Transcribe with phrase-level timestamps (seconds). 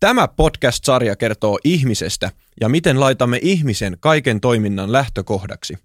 [0.00, 5.78] Tämä podcast-sarja kertoo ihmisestä ja miten laitamme ihmisen kaiken toiminnan lähtökohdaksi.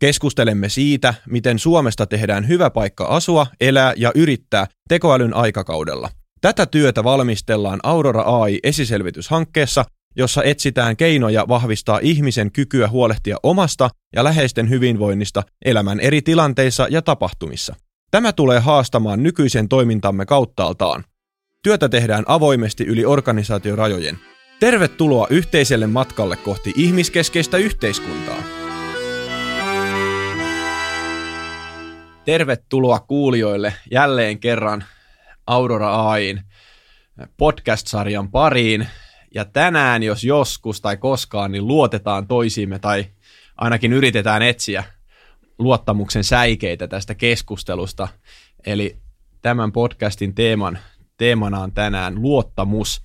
[0.00, 6.10] Keskustelemme siitä, miten Suomesta tehdään hyvä paikka asua, elää ja yrittää tekoälyn aikakaudella.
[6.40, 9.84] Tätä työtä valmistellaan Aurora AI-esiselvityshankkeessa,
[10.16, 17.02] jossa etsitään keinoja vahvistaa ihmisen kykyä huolehtia omasta ja läheisten hyvinvoinnista elämän eri tilanteissa ja
[17.02, 17.74] tapahtumissa.
[18.10, 21.04] Tämä tulee haastamaan nykyisen toimintamme kauttaaltaan.
[21.62, 24.18] Työtä tehdään avoimesti yli organisaatiorajojen.
[24.60, 28.42] Tervetuloa yhteiselle matkalle kohti ihmiskeskeistä yhteiskuntaa.
[32.24, 34.84] Tervetuloa kuulijoille jälleen kerran
[35.46, 36.40] Aurora AIin
[37.36, 38.86] podcast-sarjan pariin.
[39.34, 43.06] Ja tänään, jos joskus tai koskaan, niin luotetaan toisiimme tai
[43.56, 44.84] ainakin yritetään etsiä
[45.58, 48.08] luottamuksen säikeitä tästä keskustelusta.
[48.66, 48.96] Eli
[49.42, 50.78] tämän podcastin teeman
[51.22, 53.02] teemana on tänään luottamus.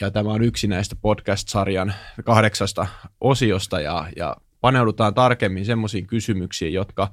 [0.00, 2.86] Ja tämä on yksi näistä podcast-sarjan kahdeksasta
[3.20, 7.12] osiosta ja, ja paneudutaan tarkemmin semmoisiin kysymyksiin, jotka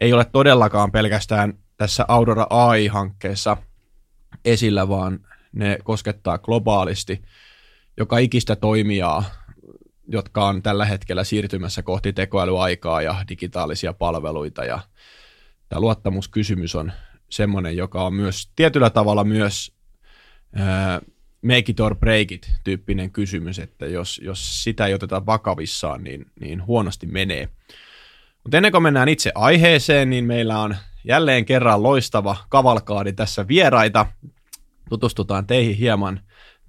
[0.00, 3.56] ei ole todellakaan pelkästään tässä Aurora AI-hankkeessa
[4.44, 5.20] esillä, vaan
[5.52, 7.22] ne koskettaa globaalisti
[7.96, 9.24] joka ikistä toimijaa,
[10.08, 14.64] jotka on tällä hetkellä siirtymässä kohti tekoälyaikaa ja digitaalisia palveluita.
[14.64, 14.80] Ja
[15.68, 16.92] tämä luottamuskysymys on
[17.30, 19.72] semmoinen, joka on myös tietyllä tavalla myös
[20.54, 21.00] ää,
[21.42, 26.26] make it or break it tyyppinen kysymys, että jos, jos sitä ei oteta vakavissaan, niin,
[26.40, 27.48] niin huonosti menee.
[28.42, 34.06] Mutta ennen kuin mennään itse aiheeseen, niin meillä on jälleen kerran loistava kavalkaadi tässä vieraita.
[34.88, 36.20] Tutustutaan teihin hieman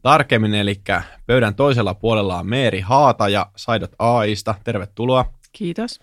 [0.01, 0.81] tarkemmin, eli
[1.25, 4.55] pöydän toisella puolella on Meeri Haata ja Saidot AIsta.
[4.63, 5.33] Tervetuloa.
[5.51, 5.99] Kiitos.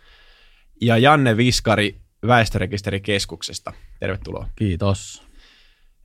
[0.80, 3.72] Ja Janne Viskari Väestörekisterikeskuksesta.
[4.00, 4.48] Tervetuloa.
[4.56, 5.22] Kiitos.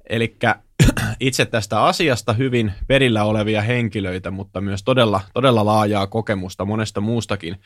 [0.10, 0.38] Eli
[1.20, 7.62] itse tästä asiasta hyvin perillä olevia henkilöitä, mutta myös todella, todella laajaa kokemusta monesta muustakin,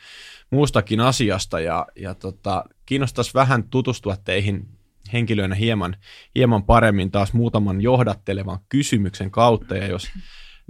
[0.50, 1.60] muustakin asiasta.
[1.60, 4.68] Ja, ja tota, kiinnostaisi vähän tutustua teihin
[5.12, 5.96] henkilöinä hieman,
[6.34, 9.76] hieman paremmin taas muutaman johdattelevan kysymyksen kautta.
[9.76, 10.08] Ja jos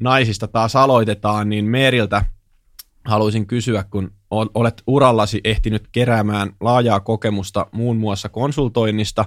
[0.01, 2.25] naisista taas aloitetaan, niin Meeriltä
[3.07, 9.25] haluaisin kysyä, kun olet urallasi ehtinyt keräämään laajaa kokemusta muun muassa konsultoinnista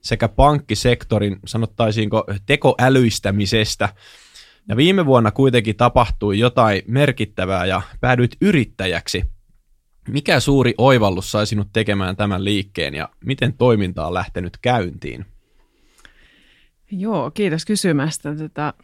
[0.00, 3.88] sekä pankkisektorin, sanottaisiinko, tekoälyistämisestä.
[4.68, 9.24] Ja viime vuonna kuitenkin tapahtui jotain merkittävää ja päädyit yrittäjäksi.
[10.08, 15.26] Mikä suuri oivallus sai sinut tekemään tämän liikkeen ja miten toiminta on lähtenyt käyntiin?
[16.90, 18.34] Joo, kiitos kysymästä.
[18.34, 18.74] Tätä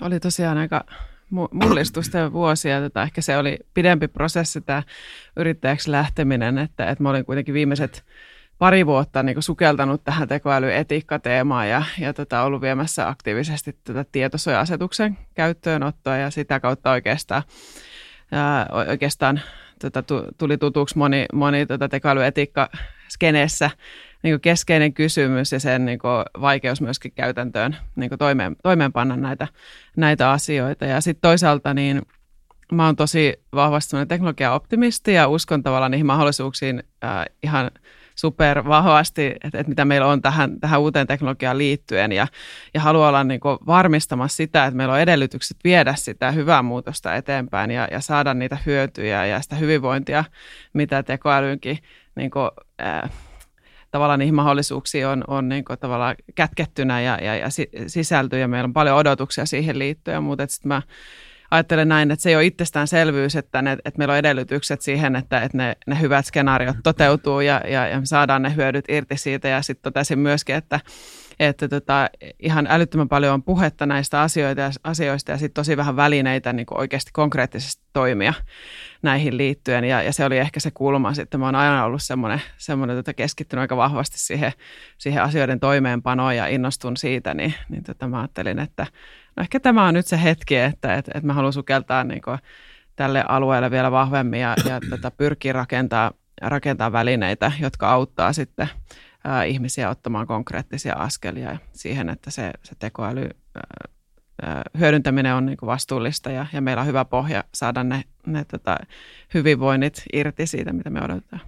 [0.00, 0.84] oli tosiaan aika
[1.30, 2.80] mullistusten vuosia.
[2.80, 4.82] Tätä, ehkä se oli pidempi prosessi tämä
[5.36, 8.04] yrittäjäksi lähteminen, että, että mä olin kuitenkin viimeiset
[8.58, 16.16] pari vuotta niin sukeltanut tähän tekoälyetiikkateemaan ja, ja tota, ollut viemässä aktiivisesti tätä tietosuoja-asetuksen käyttöönottoa
[16.16, 17.42] ja sitä kautta oikeastaan,
[18.32, 19.40] ää, oikeastaan
[19.80, 20.02] tota,
[20.38, 22.68] tuli tutuksi moni, moni tota, tekoälyetiikka
[23.08, 23.70] skeneessä
[24.26, 29.48] niin keskeinen kysymys ja sen niin kuin, vaikeus myöskin käytäntöön niin kuin toimeen, toimeenpanna näitä,
[29.96, 30.84] näitä asioita.
[30.84, 32.02] Ja sitten toisaalta niin
[32.72, 37.70] mä oon tosi vahvasti teknologia-optimisti ja uskon tavallaan niihin mahdollisuuksiin äh, ihan
[38.14, 42.26] super vahvasti, että, että mitä meillä on tähän, tähän uuteen teknologiaan liittyen ja,
[42.74, 47.14] ja haluan olla niin kuin varmistamassa sitä, että meillä on edellytykset viedä sitä hyvää muutosta
[47.14, 50.24] eteenpäin ja, ja saada niitä hyötyjä ja sitä hyvinvointia,
[50.72, 51.78] mitä tekoälynkin
[52.16, 52.50] niin kuin,
[52.82, 53.10] äh,
[53.96, 57.48] tavallaan niihin mahdollisuuksiin on, on niin kuin tavallaan kätkettynä ja, ja, ja
[57.86, 60.82] sisältyy ja meillä on paljon odotuksia siihen liittyen, mutta sitten mä
[61.50, 65.40] ajattelen näin, että se ei ole itsestäänselvyys, että, ne, että meillä on edellytykset siihen, että,
[65.40, 69.48] että ne, ne hyvät skenaariot toteutuu ja, ja, ja me saadaan ne hyödyt irti siitä.
[69.48, 70.80] Ja sitten totesin myöskin, että
[71.40, 76.52] että tota, ihan älyttömän paljon on puhetta näistä asioita asioista ja sitten tosi vähän välineitä
[76.52, 78.34] niin kuin oikeasti konkreettisesti toimia
[79.02, 79.84] näihin liittyen.
[79.84, 81.40] Ja, ja se oli ehkä se kulma sitten.
[81.40, 84.52] Mä oon aina ollut semmoinen, semmoinen tota, keskittynyt aika vahvasti siihen,
[84.98, 88.86] siihen asioiden toimeenpanoon ja innostun siitä, niin, niin tota, mä ajattelin, että
[89.36, 92.38] no ehkä tämä on nyt se hetki, että, että, että mä haluan sukeltaa niin kuin,
[92.96, 96.12] tälle alueelle vielä vahvemmin ja, ja tota, pyrkiä rakentaa,
[96.42, 98.68] rakentaa välineitä, jotka auttaa sitten
[99.46, 103.28] ihmisiä ottamaan konkreettisia askelia siihen, että se, se tekoäly
[104.78, 108.76] hyödyntäminen on niin kuin vastuullista ja, ja meillä on hyvä pohja saada ne, ne tota,
[109.34, 111.42] hyvinvoinnit irti siitä, mitä me odotetaan.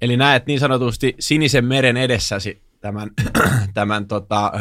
[0.00, 3.10] Eli näet niin sanotusti sinisen meren edessäsi tämän,
[3.74, 4.52] tämän tota,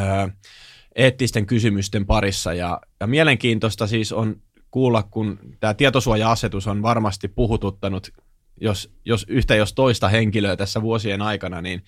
[0.95, 2.53] eettisten kysymysten parissa.
[2.53, 4.41] Ja, ja mielenkiintoista siis on
[4.71, 8.13] kuulla, kun tämä tietosuoja-asetus on varmasti puhututtanut,
[8.61, 11.83] jos, jos yhtä jos toista henkilöä tässä vuosien aikana, niin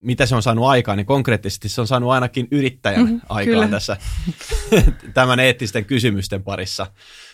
[0.00, 3.68] mitä se on saanut aikaan, niin konkreettisesti se on saanut ainakin yrittäjän mm, aikaan kyllä.
[3.68, 3.96] tässä
[5.14, 6.86] tämän eettisten kysymysten parissa.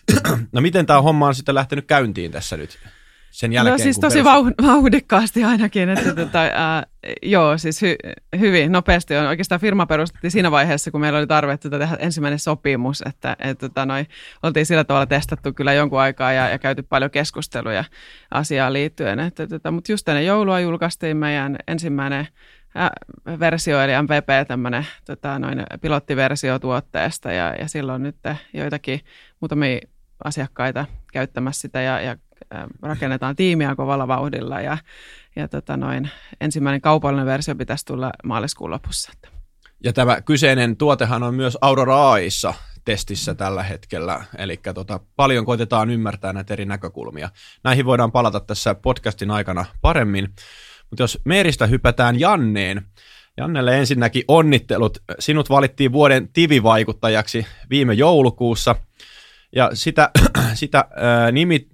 [0.52, 2.78] no miten tämä homma on sitten lähtenyt käyntiin tässä nyt?
[3.34, 3.72] Sen jälkeen?
[3.72, 4.66] No siis tosi perustet...
[4.66, 6.52] vauhdikkaasti ainakin, että tota, äh,
[7.22, 7.96] joo, siis hy,
[8.38, 9.26] hyvin nopeasti on.
[9.26, 13.58] Oikeastaan firma perustettiin siinä vaiheessa, kun meillä oli tarve tota, tehdä ensimmäinen sopimus, että et,
[13.58, 14.06] tota, noi,
[14.42, 17.84] oltiin sillä tavalla testattu kyllä jonkun aikaa ja, ja käyty paljon keskusteluja
[18.30, 19.20] asiaan liittyen.
[19.20, 22.28] Että, tota, mutta just ennen joulua julkaistiin meidän ensimmäinen
[23.40, 28.16] versio, eli MVP, tämmöinen tota, noin pilottiversio tuotteesta, ja, ja silloin nyt
[28.52, 29.00] joitakin
[29.40, 29.80] muutamia
[30.24, 32.16] asiakkaita käyttämässä sitä, ja, ja
[32.82, 34.78] rakennetaan tiimiä kovalla vauhdilla ja,
[35.36, 36.10] ja tota noin,
[36.40, 39.12] ensimmäinen kaupallinen versio pitäisi tulla maaliskuun lopussa.
[39.84, 42.54] Ja tämä kyseinen tuotehan on myös Aurora AIssa
[42.84, 47.30] testissä tällä hetkellä, eli tota, paljon koitetaan ymmärtää näitä eri näkökulmia.
[47.64, 50.28] Näihin voidaan palata tässä podcastin aikana paremmin,
[50.90, 52.82] mutta jos Meeristä hypätään Janneen,
[53.36, 54.98] Jannelle ensinnäkin onnittelut.
[55.18, 58.74] Sinut valittiin vuoden tivivaikuttajaksi viime joulukuussa–
[59.54, 60.10] ja sitä,
[60.54, 60.84] sitä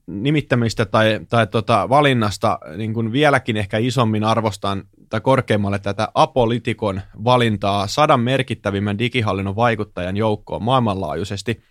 [0.06, 7.00] nimittämistä tai, tai tota, valinnasta niin kuin vieläkin ehkä isommin arvostan tai korkeammalle tätä apolitikon
[7.24, 11.62] valintaa sadan merkittävimmän digihallinnon vaikuttajan joukkoon maailmanlaajuisesti.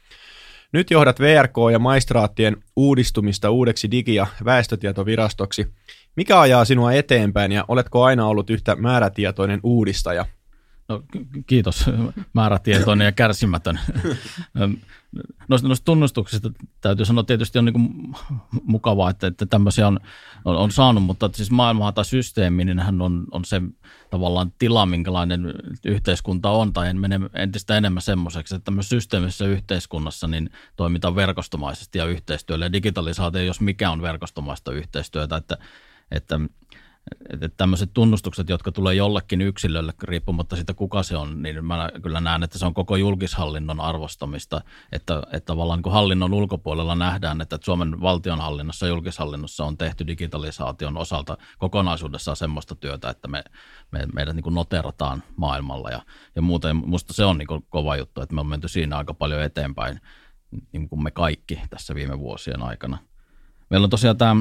[0.74, 5.68] Nyt johdat VRK ja maistraattien uudistumista uudeksi digi- ja väestötietovirastoksi.
[6.16, 10.26] Mikä ajaa sinua eteenpäin ja oletko aina ollut yhtä määrätietoinen uudistaja?
[10.90, 11.04] No,
[11.48, 11.86] kiitos,
[12.34, 13.80] määrätietoinen ja kärsimätön.
[15.48, 16.50] noista, noista tunnustuksista
[16.82, 17.92] täytyy sanoa tietysti on niin
[18.64, 20.00] mukavaa, että, että tämmöisiä on,
[20.46, 23.62] on, on saanut, mutta siis maailmaa tai systeemi, niin hän on, on se
[24.10, 25.54] tavallaan tila, minkälainen
[25.86, 31.98] yhteiskunta on, tai en mene entistä enemmän semmoiseksi, että tämmöisessä systeemisessä yhteiskunnassa niin toimitaan verkostomaisesti
[31.98, 35.58] ja yhteistyöllä, ja digitalisaatio, jos mikä on verkostomaista yhteistyötä, että,
[36.12, 36.40] että
[37.30, 42.22] että tämmöiset tunnustukset, jotka tulee jollekin yksilölle riippumatta siitä, kuka se on, niin mä kyllä
[42.22, 44.62] näen, että se on koko julkishallinnon arvostamista,
[44.92, 50.98] että, että tavallaan niin hallinnon ulkopuolella nähdään, että Suomen valtionhallinnossa ja julkishallinnossa on tehty digitalisaation
[50.98, 53.44] osalta kokonaisuudessaan semmoista työtä, että me,
[53.92, 56.02] me, meidät niin noterataan maailmalla ja,
[56.36, 56.76] ja muuten.
[56.76, 60.02] Musta se on niin kova juttu, että me on menty siinä aika paljon eteenpäin,
[60.72, 62.98] niin kuin me kaikki tässä viime vuosien aikana.
[63.70, 64.36] Meillä on tosiaan tämä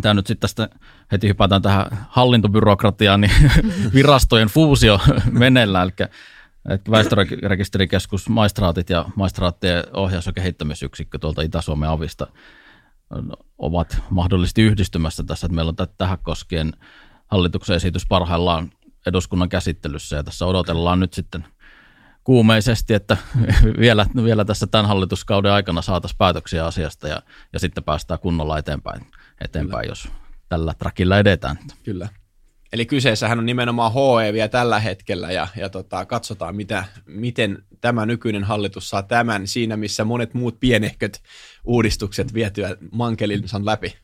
[0.00, 0.68] tämä nyt sitten tästä
[1.12, 3.32] heti hypätään tähän hallintobyrokratiaan, niin
[3.94, 5.00] virastojen fuusio
[5.30, 5.92] menellä, eli
[6.68, 12.26] että väestörekisterikeskus, maistraatit ja maistraattien ohjaus- ja kehittämisyksikkö tuolta Itä-Suomen avista
[13.58, 16.72] ovat mahdollisesti yhdistymässä tässä, että meillä on tähän koskien
[17.26, 18.72] hallituksen esitys parhaillaan
[19.06, 21.46] eduskunnan käsittelyssä ja tässä odotellaan nyt sitten
[22.24, 23.16] kuumeisesti, että
[23.80, 29.06] vielä, vielä tässä tämän hallituskauden aikana saataisiin päätöksiä asiasta ja, ja sitten päästään kunnolla eteenpäin
[29.40, 30.08] eteenpäin, jos
[30.48, 31.58] tällä trakilla edetään.
[31.82, 32.08] Kyllä.
[32.72, 38.06] Eli kyseessähän on nimenomaan HE vielä tällä hetkellä ja, ja tota, katsotaan, mitä, miten tämä
[38.06, 41.22] nykyinen hallitus saa tämän siinä, missä monet muut pienehköt
[41.64, 43.94] uudistukset vietyä mankelinsa läpi.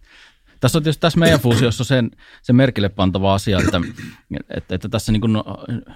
[0.61, 2.11] Tässä on tietysti tässä meidän fuusiossa sen,
[2.43, 3.81] se merkille pantava asia, että,
[4.51, 5.23] että, että tässä niin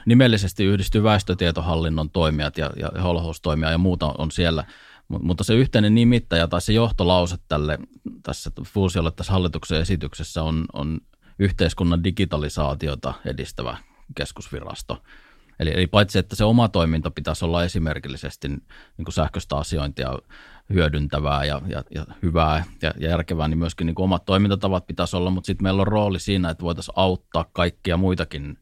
[0.07, 4.65] nimellisesti yhdistyy väestötietohallinnon toimijat ja, ja holhoustoimija ja muuta on siellä–
[5.09, 7.79] mutta se yhteinen nimittäjä tai se johtolause tälle
[8.23, 11.01] tässä fuusiolle tässä hallituksen esityksessä on, on
[11.39, 13.77] yhteiskunnan digitalisaatiota edistävä
[14.15, 15.03] keskusvirasto.
[15.61, 20.19] Eli, eli paitsi, että se oma toiminta pitäisi olla esimerkillisesti niin kuin sähköistä asiointia
[20.73, 25.17] hyödyntävää ja, ja, ja hyvää ja, ja järkevää, niin myöskin niin kuin omat toimintatavat pitäisi
[25.17, 28.59] olla, mutta sitten meillä on rooli siinä, että voitaisiin auttaa kaikkia muitakin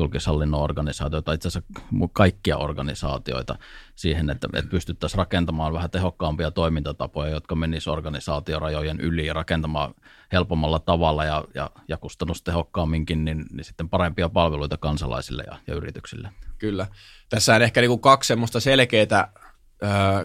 [0.00, 1.70] julkishallinnon organisaatioita, itse asiassa
[2.12, 3.58] kaikkia organisaatioita
[3.94, 9.94] siihen, että, että pystyttäisiin rakentamaan vähän tehokkaampia toimintatapoja, jotka menisivät organisaatiorajojen yli ja rakentamaan
[10.32, 16.30] helpommalla tavalla ja, ja, ja kustannustehokkaamminkin, niin, niin sitten parempia palveluita kansalaisille ja, ja yrityksille.
[16.58, 16.86] Kyllä.
[17.28, 19.32] Tässä on ehkä niin kuin kaksi semmoista selkeää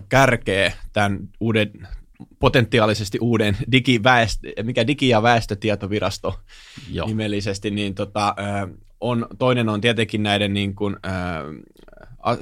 [0.09, 1.87] kärkeä tämän uuden
[2.39, 6.39] potentiaalisesti uuden digiväestö, mikä digi- ja väestötietovirasto
[6.91, 7.07] Joo.
[7.07, 8.35] nimellisesti, niin tota,
[9.01, 11.13] on, toinen on tietenkin näiden niin kuin, äh,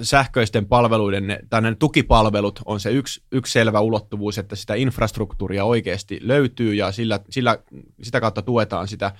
[0.02, 6.20] sähköisten palveluiden, tai näiden tukipalvelut on se yksi, yksi selvä ulottuvuus, että sitä infrastruktuuria oikeasti
[6.22, 7.58] löytyy ja sillä, sillä,
[8.02, 9.12] sitä kautta tuetaan sitä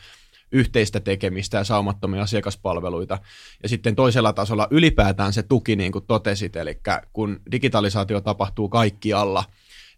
[0.52, 3.20] yhteistä tekemistä ja saumattomia asiakaspalveluita.
[3.64, 6.80] Ja sitten toisella tasolla ylipäätään se tuki, niin kuin totesit, eli
[7.14, 9.44] kun digitalisaatio tapahtuu kaikkialla,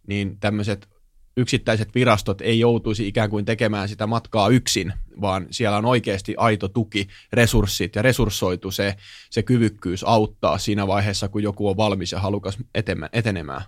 [0.07, 0.94] niin tämmöiset
[1.37, 6.67] yksittäiset virastot ei joutuisi ikään kuin tekemään sitä matkaa yksin, vaan siellä on oikeasti aito
[6.67, 8.95] tuki, resurssit ja resurssoitu se,
[9.29, 12.57] se kyvykkyys auttaa siinä vaiheessa, kun joku on valmis ja halukas
[13.13, 13.61] etenemään.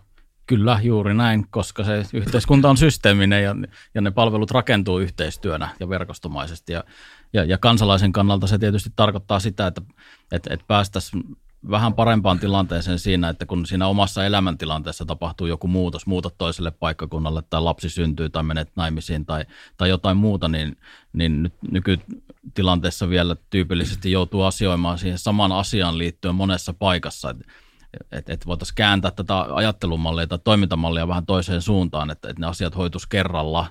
[0.48, 3.56] Kyllä, juuri näin, koska se yhteiskunta on systeeminen ja,
[3.96, 6.74] ja ne palvelut rakentuu yhteistyönä ja verkostomaisesti.
[6.74, 6.84] Ja,
[7.34, 9.82] ja, ja kansalaisen kannalta se tietysti tarkoittaa sitä, että,
[10.32, 11.24] että, että päästäisiin
[11.70, 17.44] vähän parempaan tilanteeseen siinä, että kun siinä omassa elämäntilanteessa tapahtuu joku muutos, muutat toiselle paikkakunnalle
[17.50, 19.46] tai lapsi syntyy tai menet naimisiin tai,
[19.78, 20.78] tai jotain muuta, niin,
[21.14, 27.30] niin nyt nykytilanteessa vielä tyypillisesti joutuu asioimaan siihen samaan asiaan liittyen monessa paikassa.
[27.30, 27.46] Että
[28.12, 32.76] et, et voitaisiin kääntää tätä ajattelumallia tai toimintamallia vähän toiseen suuntaan, että, että ne asiat
[32.76, 33.68] hoitus kerralla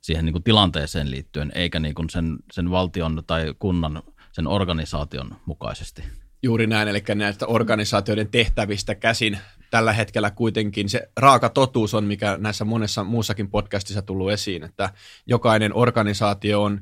[0.00, 5.36] siihen niin kuin tilanteeseen liittyen, eikä niin kuin sen, sen valtion tai kunnan, sen organisaation
[5.46, 6.19] mukaisesti.
[6.42, 9.38] Juuri näin, eli näistä organisaatioiden tehtävistä käsin.
[9.70, 14.90] Tällä hetkellä kuitenkin se raaka totuus on, mikä näissä monessa muussakin podcastissa tullut esiin, että
[15.26, 16.80] jokainen organisaatio on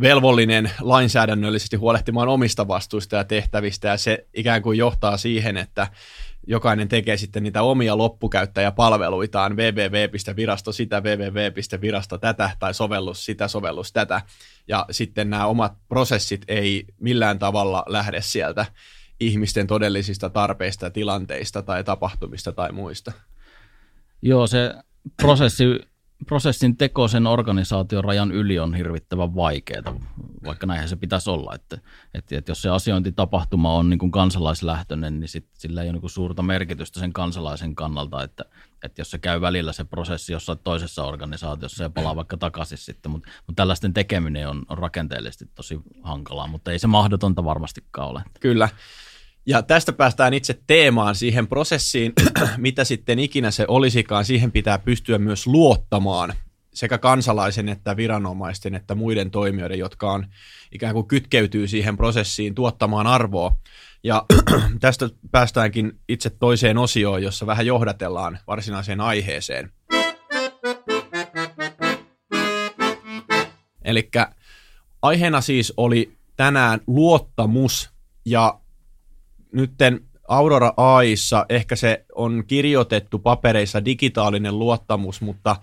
[0.00, 5.86] velvollinen lainsäädännöllisesti huolehtimaan omista vastuista ja tehtävistä, ja se ikään kuin johtaa siihen, että
[6.46, 14.20] jokainen tekee sitten niitä omia loppukäyttäjäpalveluitaan, www.virasto sitä, www.virasto tätä, tai sovellus sitä, sovellus tätä,
[14.68, 18.66] ja sitten nämä omat prosessit ei millään tavalla lähde sieltä
[19.20, 23.12] ihmisten todellisista tarpeista, tilanteista tai tapahtumista tai muista.
[24.22, 24.74] Joo, se
[25.16, 25.64] prosessi
[26.26, 30.00] prosessin teko sen organisaation rajan yli on hirvittävän vaikeaa,
[30.44, 31.54] vaikka näinhän se pitäisi olla.
[31.54, 31.78] Että,
[32.14, 36.00] että, että jos se asiointitapahtuma on niin kuin kansalaislähtöinen, niin sit, sillä ei ole niin
[36.00, 38.44] kuin suurta merkitystä sen kansalaisen kannalta, että,
[38.82, 43.12] että jos se käy välillä se prosessi jossain toisessa organisaatiossa ja palaa vaikka takaisin sitten,
[43.12, 48.22] mutta, mutta tällaisten tekeminen on, on rakenteellisesti tosi hankalaa, mutta ei se mahdotonta varmastikaan ole.
[48.40, 48.68] Kyllä.
[49.48, 52.12] Ja tästä päästään itse teemaan siihen prosessiin,
[52.56, 54.24] mitä sitten ikinä se olisikaan.
[54.24, 56.34] Siihen pitää pystyä myös luottamaan
[56.74, 60.26] sekä kansalaisen että viranomaisten että muiden toimijoiden, jotka on
[60.72, 63.56] ikään kuin kytkeytyy siihen prosessiin tuottamaan arvoa.
[64.04, 64.24] Ja
[64.80, 69.72] tästä päästäänkin itse toiseen osioon, jossa vähän johdatellaan varsinaiseen aiheeseen.
[73.84, 74.10] Eli
[75.02, 77.90] aiheena siis oli tänään luottamus
[78.24, 78.60] ja
[79.56, 85.56] nytten Aurora AIssa ehkä se on kirjoitettu papereissa digitaalinen luottamus, mutta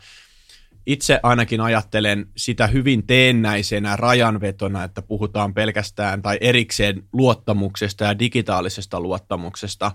[0.85, 9.00] itse ainakin ajattelen sitä hyvin teennäisenä rajanvetona, että puhutaan pelkästään tai erikseen luottamuksesta ja digitaalisesta
[9.00, 9.91] luottamuksesta.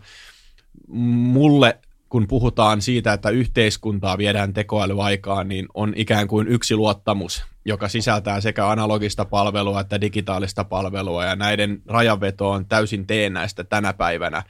[0.88, 1.78] Mulle
[2.08, 8.40] kun puhutaan siitä, että yhteiskuntaa viedään tekoälyaikaan, niin on ikään kuin yksi luottamus, joka sisältää
[8.40, 14.42] sekä analogista palvelua että digitaalista palvelua, ja näiden rajanveto on täysin teennäistä tänä päivänä.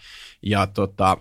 [0.43, 1.17] Ja tota,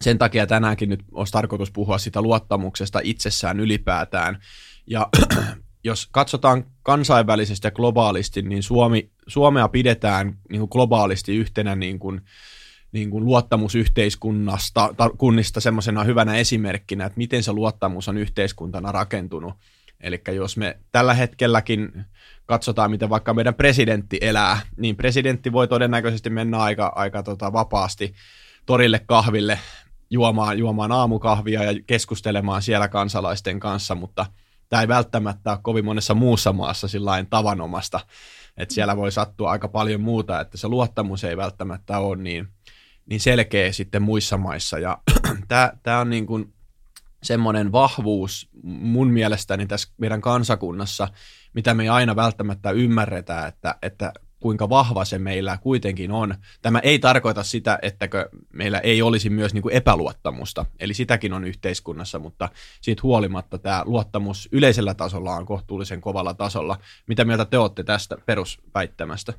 [0.00, 4.38] sen takia tänäänkin nyt olisi tarkoitus puhua sitä luottamuksesta itsessään ylipäätään.
[4.86, 5.08] Ja
[5.84, 12.20] jos katsotaan kansainvälisesti ja globaalisti, niin Suomi, Suomea pidetään niin kuin globaalisti yhtenä niin kuin,
[12.92, 19.54] niin kuin luottamusyhteiskunnasta, kunnista semmoisena hyvänä esimerkkinä, että miten se luottamus on yhteiskuntana rakentunut.
[20.00, 22.04] Eli jos me tällä hetkelläkin
[22.46, 28.14] katsotaan, miten vaikka meidän presidentti elää, niin presidentti voi todennäköisesti mennä aika, aika tota vapaasti
[28.66, 29.58] torille kahville
[30.10, 34.26] juomaan, juomaan aamukahvia ja keskustelemaan siellä kansalaisten kanssa, mutta
[34.68, 38.00] tämä ei välttämättä ole kovin monessa muussa maassa sillä tavanomasta,
[38.56, 42.48] että siellä voi sattua aika paljon muuta, että se luottamus ei välttämättä ole niin,
[43.06, 44.78] niin selkeä sitten muissa maissa.
[44.78, 44.98] Ja
[45.82, 46.52] tämä on niin kuin
[47.22, 51.08] semmoinen vahvuus mun mielestäni tässä meidän kansakunnassa,
[51.54, 56.34] mitä me ei aina välttämättä ymmärretä, että, että kuinka vahva se meillä kuitenkin on.
[56.62, 61.44] Tämä ei tarkoita sitä, ettäkö meillä ei olisi myös niin kuin epäluottamusta, eli sitäkin on
[61.44, 62.48] yhteiskunnassa, mutta
[62.80, 66.78] siitä huolimatta tämä luottamus yleisellä tasolla on kohtuullisen kovalla tasolla.
[67.06, 69.32] Mitä mieltä te olette tästä perusväittämästä?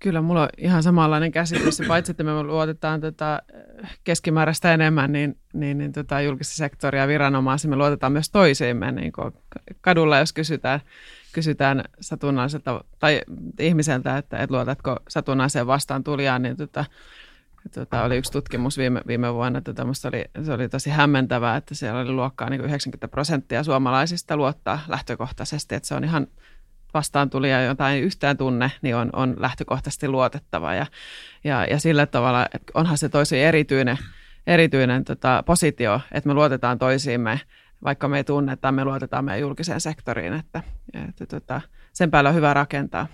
[0.00, 1.82] Kyllä, mulla on ihan samanlainen käsitys.
[1.88, 3.42] Paitsi, että me luotetaan tota
[4.04, 8.92] keskimääräistä enemmän, niin, niin, niin tota julkista sektoria viranomaisia me luotetaan myös toisiimme.
[8.92, 9.12] Niin
[9.80, 10.80] kadulla, jos kysytään,
[11.32, 13.20] kysytään satunnaiselta tai
[13.58, 16.84] ihmiseltä, että et luotatko satunnaiseen vastaan tulijaan, niin tota,
[17.74, 22.00] tota, oli yksi tutkimus viime, viime vuonna, että oli, se oli tosi hämmentävää, että siellä
[22.00, 26.26] oli luokkaa niin 90 prosenttia suomalaisista luottaa lähtökohtaisesti, että se on ihan
[26.94, 30.74] vastaan tuli ja jotain yhtään tunne, niin on, on lähtökohtaisesti luotettava.
[30.74, 30.86] Ja,
[31.44, 33.98] ja, ja sillä tavalla, että onhan se tosi erityinen,
[34.46, 37.40] erityinen tota, positio, että me luotetaan toisiimme,
[37.84, 40.62] vaikka me ei tunneta, me luotetaan meidän julkiseen sektoriin, että,
[41.08, 41.60] että tota,
[41.92, 43.06] sen päällä on hyvä rakentaa.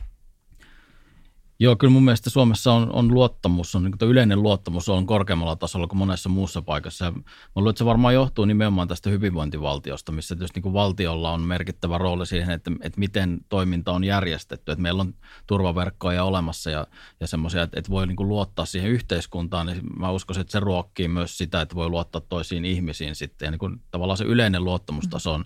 [1.59, 5.87] Joo, kyllä mun mielestä Suomessa on, on luottamus, on, niin yleinen luottamus on korkeammalla tasolla
[5.87, 7.05] kuin monessa muussa paikassa.
[7.05, 7.23] Ja mä
[7.55, 12.27] luulen, että se varmaan johtuu nimenomaan tästä hyvinvointivaltiosta, missä tietysti niin valtiolla on merkittävä rooli
[12.27, 14.73] siihen, että, että miten toiminta on järjestetty.
[14.73, 15.15] Että meillä on
[15.47, 16.87] turvaverkkoja olemassa ja,
[17.21, 19.67] ja semmoisia, että, että voi niin kuin luottaa siihen yhteiskuntaan.
[19.67, 23.47] Niin mä uskon, että se ruokkii myös sitä, että voi luottaa toisiin ihmisiin sitten.
[23.47, 25.45] Ja niin kuin, tavallaan se yleinen luottamustaso on,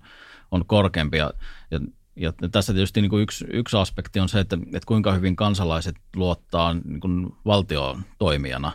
[0.50, 1.19] on korkeampi.
[1.19, 1.33] Ja,
[1.71, 1.81] ja
[2.17, 5.97] ja tässä tietysti niin kuin yksi, yksi aspekti on se, että, että kuinka hyvin kansalaiset
[6.17, 8.73] luottaa niin kuin valtion toimijana.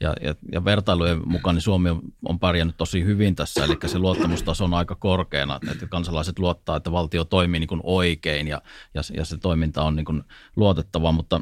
[0.00, 1.90] Ja, ja, ja vertailujen mukaan niin Suomi
[2.24, 6.92] on, pärjännyt tosi hyvin tässä, eli se luottamustaso on aika korkeana, että kansalaiset luottaa, että
[6.92, 8.62] valtio toimii niin kuin oikein ja,
[8.94, 10.22] ja, ja se toiminta on niin kuin
[10.56, 11.40] luotettavaa, mutta,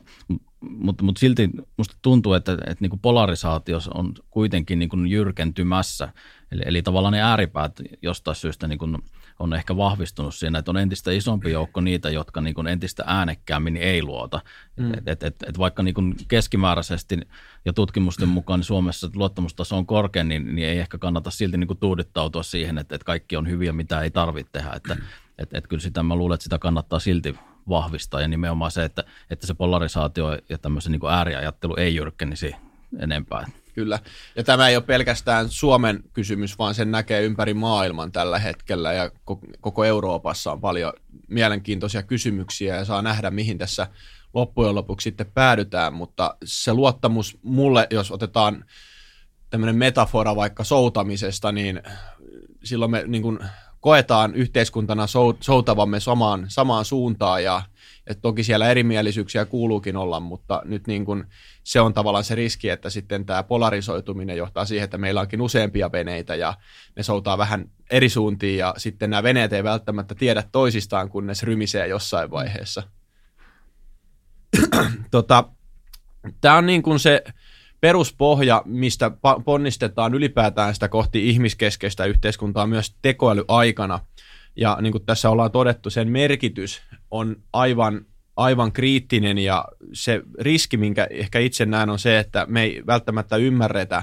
[0.61, 6.13] mutta, mutta silti minusta tuntuu, että, että niin kuin polarisaatio on kuitenkin niin kuin jyrkentymässä,
[6.53, 8.99] eli, eli tavallaan ne ääripäät jostain syystä niin kuin
[9.39, 13.77] on ehkä vahvistunut siinä, että on entistä isompi joukko niitä, jotka niin kuin entistä äänekkäämmin
[13.77, 14.41] ei luota.
[14.77, 14.95] Mm.
[14.95, 17.21] Et, et, et, et vaikka niin kuin keskimääräisesti
[17.65, 21.69] ja tutkimusten mukaan niin Suomessa luottamustaso on korkea, niin, niin ei ehkä kannata silti niin
[21.69, 24.71] kuin tuudittautua siihen, että, että kaikki on hyviä, mitä ei tarvitse tehdä.
[24.77, 24.97] Että,
[25.39, 27.35] et, et kyllä sitä mä luulen, että sitä kannattaa silti
[27.69, 32.57] vahvistaa ja nimenomaan se, että, että se polarisaatio ja tämmöisen niin kuin ääriajattelu ei jyrkkenisi
[32.99, 33.47] enempää.
[33.73, 33.99] Kyllä.
[34.37, 38.93] Ja tämä ei ole pelkästään Suomen kysymys, vaan sen näkee ympäri maailman tällä hetkellä.
[38.93, 39.11] Ja
[39.61, 40.93] koko Euroopassa on paljon
[41.29, 43.87] mielenkiintoisia kysymyksiä ja saa nähdä, mihin tässä
[44.35, 48.65] loppujen lopuksi sitten päädytään, mutta se luottamus mulle, jos otetaan
[49.51, 51.83] tämmöinen metafora vaikka soutamisesta, niin
[52.65, 53.39] silloin me niin kuin
[53.81, 55.07] koetaan yhteiskuntana
[55.41, 57.45] soutavamme samaan, samaan suuntaan.
[57.45, 57.63] Ja
[58.07, 61.25] et toki siellä erimielisyyksiä kuuluukin olla, mutta nyt niin kuin
[61.65, 65.93] se on tavallaan se riski, että sitten tämä polarisoituminen johtaa siihen, että meillä onkin useampia
[65.93, 66.55] veneitä ja
[66.97, 71.87] ne soutaa vähän eri suuntiin ja sitten nämä veneet ei välttämättä tiedä toisistaan, kunnes rymisee
[71.87, 72.83] jossain vaiheessa.
[75.11, 75.45] tota,
[76.41, 77.25] tämä on niin kuin se
[77.81, 79.11] peruspohja, mistä
[79.45, 84.01] ponnistetaan ylipäätään sitä kohti ihmiskeskeistä yhteiskuntaa myös tekoälyaikana.
[84.57, 88.07] Ja niin kuin tässä ollaan todettu, sen merkitys on aivan,
[88.37, 93.37] aivan kriittinen ja se riski, minkä ehkä itse näen, on se, että me ei välttämättä
[93.37, 94.03] ymmärretä,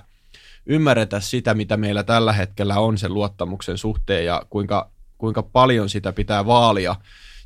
[0.66, 6.14] ymmärretä sitä, mitä meillä tällä hetkellä on sen luottamuksen suhteen ja kuinka, kuinka paljon sitä
[6.14, 6.96] pitää vaalia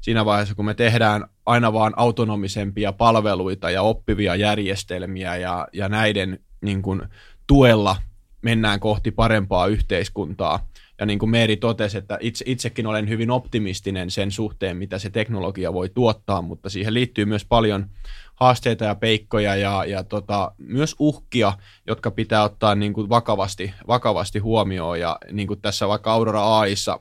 [0.01, 6.39] siinä vaiheessa, kun me tehdään aina vaan autonomisempia palveluita ja oppivia järjestelmiä ja, ja näiden
[6.61, 7.01] niin kuin,
[7.47, 7.95] tuella
[8.41, 10.67] mennään kohti parempaa yhteiskuntaa.
[10.99, 15.09] Ja niin kuin Meeri totesi, että itse, itsekin olen hyvin optimistinen sen suhteen, mitä se
[15.09, 17.89] teknologia voi tuottaa, mutta siihen liittyy myös paljon
[18.35, 21.53] haasteita ja peikkoja ja, ja tota, myös uhkia,
[21.87, 24.99] jotka pitää ottaa niin kuin vakavasti, vakavasti huomioon.
[24.99, 26.99] Ja niin kuin tässä vaikka Aurora AIssa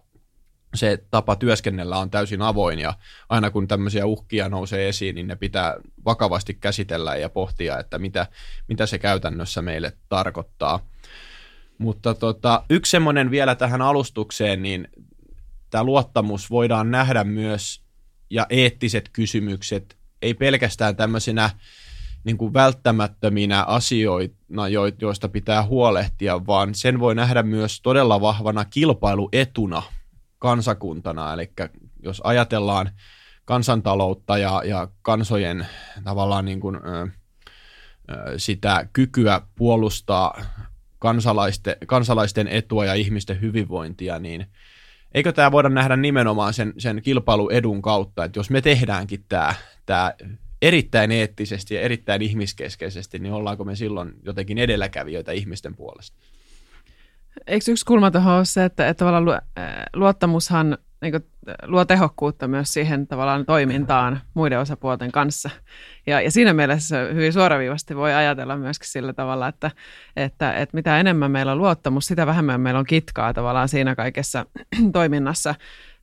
[0.74, 2.94] se tapa työskennellä on täysin avoin ja
[3.28, 8.26] aina kun tämmöisiä uhkia nousee esiin, niin ne pitää vakavasti käsitellä ja pohtia, että mitä,
[8.68, 10.91] mitä se käytännössä meille tarkoittaa.
[11.82, 14.88] Mutta tota, yksi semmoinen vielä tähän alustukseen, niin
[15.70, 17.82] tämä luottamus voidaan nähdä myös
[18.30, 21.50] ja eettiset kysymykset, ei pelkästään tämmöisenä
[22.24, 24.68] niin kuin välttämättöminä asioina,
[25.00, 29.82] joista pitää huolehtia, vaan sen voi nähdä myös todella vahvana kilpailuetuna
[30.38, 31.32] kansakuntana.
[31.32, 31.52] Eli
[32.02, 32.90] jos ajatellaan
[33.44, 35.66] kansantaloutta ja, ja kansojen
[36.04, 37.08] tavallaan niin kuin, ö,
[38.36, 40.42] sitä kykyä puolustaa
[41.02, 44.46] kansalaisten, kansalaisten etua ja ihmisten hyvinvointia, niin
[45.14, 49.54] eikö tämä voida nähdä nimenomaan sen, sen kilpailuedun kautta, että jos me tehdäänkin tämä,
[49.86, 50.14] tämä
[50.62, 56.16] erittäin eettisesti ja erittäin ihmiskeskeisesti, niin ollaanko me silloin jotenkin edelläkävijöitä ihmisten puolesta?
[57.46, 59.42] Eikö yksi kulma tuohon ole se, että, että tavallaan
[59.94, 61.24] luottamushan niin kuin,
[61.62, 65.50] luo tehokkuutta myös siihen tavallaan toimintaan muiden osapuolten kanssa.
[66.06, 69.70] Ja, ja siinä mielessä hyvin suoraviivasti voi ajatella myöskin sillä tavalla, että,
[70.16, 74.46] että, että mitä enemmän meillä on luottamus, sitä vähemmän meillä on kitkaa tavallaan siinä kaikessa
[74.92, 75.54] toiminnassa,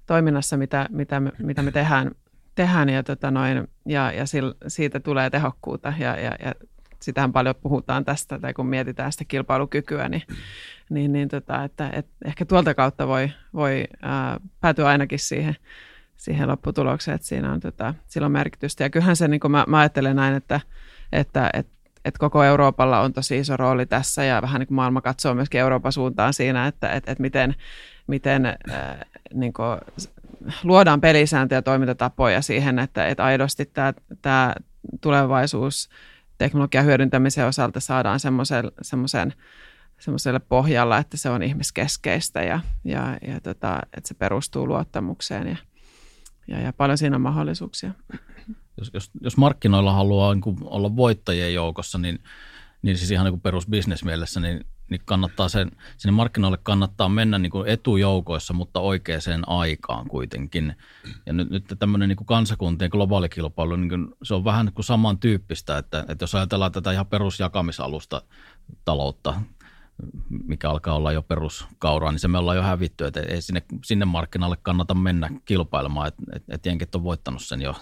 [0.05, 2.11] toiminnassa mitä, mitä, me, mitä me tehdään,
[2.55, 4.23] tehdään ja, tota noin, ja, ja
[4.67, 6.53] siitä tulee tehokkuutta ja, ja, ja
[7.01, 10.23] sitähän paljon puhutaan tästä, tai kun mietitään sitä kilpailukykyä, niin,
[10.89, 15.55] niin, niin tota, että, että ehkä tuolta kautta voi, voi ää, päätyä ainakin siihen,
[16.17, 18.83] siihen lopputulokseen, että siinä on, tota, sillä on merkitystä.
[18.83, 20.61] Ja kyllähän se, niin kuin mä, mä ajattelen näin, että,
[21.11, 25.01] että, että että koko Euroopalla on tosi iso rooli tässä ja vähän niin kuin maailma
[25.01, 27.55] katsoo myöskin Euroopan suuntaan siinä, että, että, että miten,
[28.07, 28.55] miten äh,
[29.33, 29.77] niin kuin
[30.63, 33.71] luodaan pelisääntöjä ja toimintatapoja siihen, että, että aidosti
[34.21, 34.55] tämä
[35.01, 35.89] tulevaisuus
[36.39, 38.19] teknologian hyödyntämisen osalta saadaan
[38.81, 39.33] semmoisen
[39.99, 45.57] semmoiselle pohjalla, että se on ihmiskeskeistä ja, ja, ja tota, että se perustuu luottamukseen ja,
[46.47, 47.91] ja, ja paljon siinä on mahdollisuuksia.
[48.77, 52.19] Jos, jos, jos markkinoilla haluaa niin olla voittajien joukossa, niin,
[52.81, 57.67] niin siis ihan niin perusbisnesmielessä, niin niin kannattaa sen, sinne markkinoille kannattaa mennä niin kuin
[57.67, 60.75] etujoukoissa, mutta oikeaan aikaan kuitenkin.
[61.25, 64.73] Ja nyt, nyt tämmöinen niin kuin kansakuntien globaali kilpailu, niin kuin, se on vähän niin
[64.73, 68.21] kuin samantyyppistä, että, että jos ajatellaan tätä ihan perusjakamisalusta
[68.85, 69.41] taloutta,
[70.29, 74.05] mikä alkaa olla jo peruskauraa, niin se me ollaan jo hävitty, että ei sinne, sinne
[74.05, 77.75] markkinalle kannata mennä kilpailemaan, että et, et jenkit on voittanut sen jo.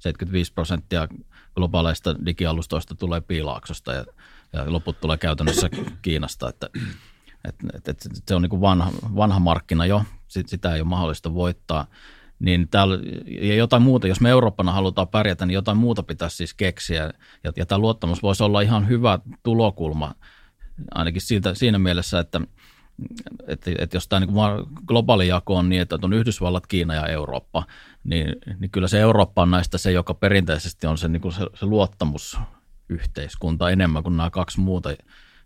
[0.00, 1.08] 75 prosenttia
[1.54, 4.04] globaaleista digialustoista tulee piilaaksosta ja
[4.52, 5.70] ja loput tulee käytännössä
[6.02, 6.70] Kiinasta, että,
[7.48, 11.86] että, että, että se on niin vanha, vanha markkina jo, sitä ei ole mahdollista voittaa.
[12.38, 12.98] Niin täällä,
[13.40, 17.10] ja jotain muuta, jos me Eurooppana halutaan pärjätä, niin jotain muuta pitäisi siis keksiä.
[17.44, 20.14] Ja, ja tämä luottamus voisi olla ihan hyvä tulokulma,
[20.94, 22.40] ainakin siitä, siinä mielessä, että,
[23.46, 24.34] että, että jos tämä niin
[24.86, 27.66] globaali jako on niin, että on Yhdysvallat, Kiina ja Eurooppa,
[28.04, 31.46] niin, niin kyllä se Eurooppa on näistä se, joka perinteisesti on se, niin kuin se,
[31.54, 32.38] se luottamus
[32.90, 34.90] yhteiskunta enemmän kuin nämä kaksi muuta,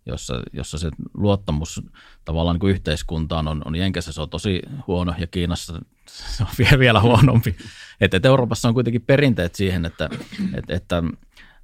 [0.07, 1.83] jossa, jossa se luottamus
[2.25, 6.49] tavallaan niin kuin yhteiskuntaan on, on Jenkessä se on tosi huono ja Kiinassa se on
[6.59, 7.57] vielä, vielä huonompi.
[8.01, 10.09] Että et Euroopassa on kuitenkin perinteet siihen, että,
[10.55, 11.03] että, että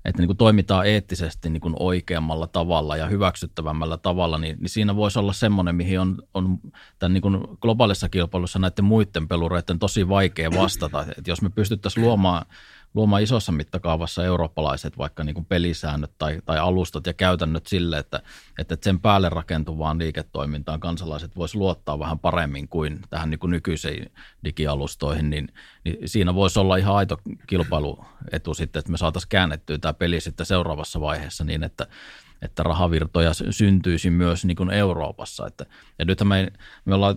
[0.05, 4.97] että niin kuin toimitaan eettisesti niin kuin oikeammalla tavalla ja hyväksyttävämmällä tavalla, niin, niin siinä
[4.97, 6.59] voisi olla semmoinen, mihin on, on
[6.99, 11.05] tämän niin kuin globaalissa kilpailussa näiden muiden pelureiden tosi vaikea vastata.
[11.19, 12.47] Että jos me pystyttäisiin luomaan
[12.95, 18.23] luomaan isossa mittakaavassa eurooppalaiset vaikka niin kuin pelisäännöt tai, tai alustat ja käytännöt sille, että,
[18.59, 24.13] että sen päälle rakentuvaan liiketoimintaan kansalaiset voisi luottaa vähän paremmin kuin tähän niin kuin nykyisiin
[24.45, 25.49] digialustoihin, niin,
[25.85, 30.47] niin siinä voisi olla ihan aito kilpailuetu sitten, että me saataisiin käännettyä tämä peli sitten
[30.47, 31.87] seuraavassa vaiheessa niin, että,
[32.43, 35.47] että rahavirtoja syntyisi myös niin kuin Euroopassa.
[35.47, 35.67] Että,
[35.99, 36.53] ja nythän me,
[36.85, 37.17] me ollaan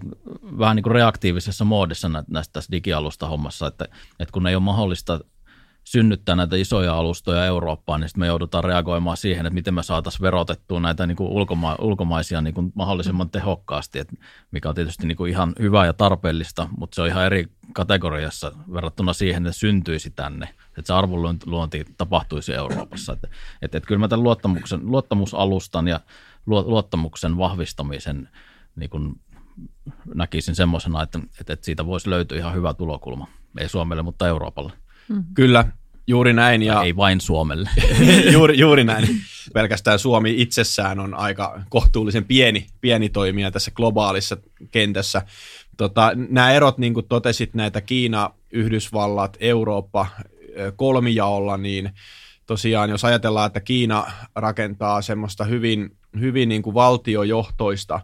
[0.59, 3.86] vähän niin kuin reaktiivisessa moodissa näistä tässä digialusta hommassa, että,
[4.19, 5.19] että kun ei ole mahdollista
[5.84, 10.22] synnyttää näitä isoja alustoja Eurooppaan, niin sitten me joudutaan reagoimaan siihen, että miten me saataisiin
[10.22, 14.13] verotettua näitä niin kuin ulkoma- ulkomaisia niin kuin mahdollisimman tehokkaasti, että
[14.52, 18.52] mikä on tietysti niin kuin ihan hyvä ja tarpeellista, mutta se on ihan eri kategoriassa
[18.74, 23.13] verrattuna siihen, että syntyisi tänne, että se arvonluonti tapahtuisi Euroopassa.
[23.13, 23.28] Että,
[23.62, 26.00] että, että kyllä mä tämän luottamuksen, luottamusalustan ja
[26.46, 28.30] luottamuksen vahvistamisen
[28.76, 29.22] niin kuin
[30.15, 33.28] näkisin semmoisena, että, että, siitä voisi löytyä ihan hyvä tulokulma,
[33.60, 34.83] ei Suomelle, mutta Euroopalle.
[35.10, 35.24] Mm.
[35.34, 35.66] Kyllä,
[36.08, 36.63] juuri näin.
[36.63, 37.70] Ja, ei vain Suomelle.
[38.34, 39.08] juuri, juuri näin.
[39.54, 44.38] Pelkästään Suomi itsessään on aika kohtuullisen pieni, pieni toimija tässä globaalissa
[44.72, 45.22] kentässä.
[45.78, 50.08] Tota, nämä erot, niin kuin totesit, näitä Kiina, Yhdysvallat, Eurooppa
[50.76, 51.92] kolmijaolla, niin
[52.46, 58.02] tosiaan jos ajatellaan, että Kiina rakentaa semmoista hyvin, hyvin niin kuin valtiojohtoista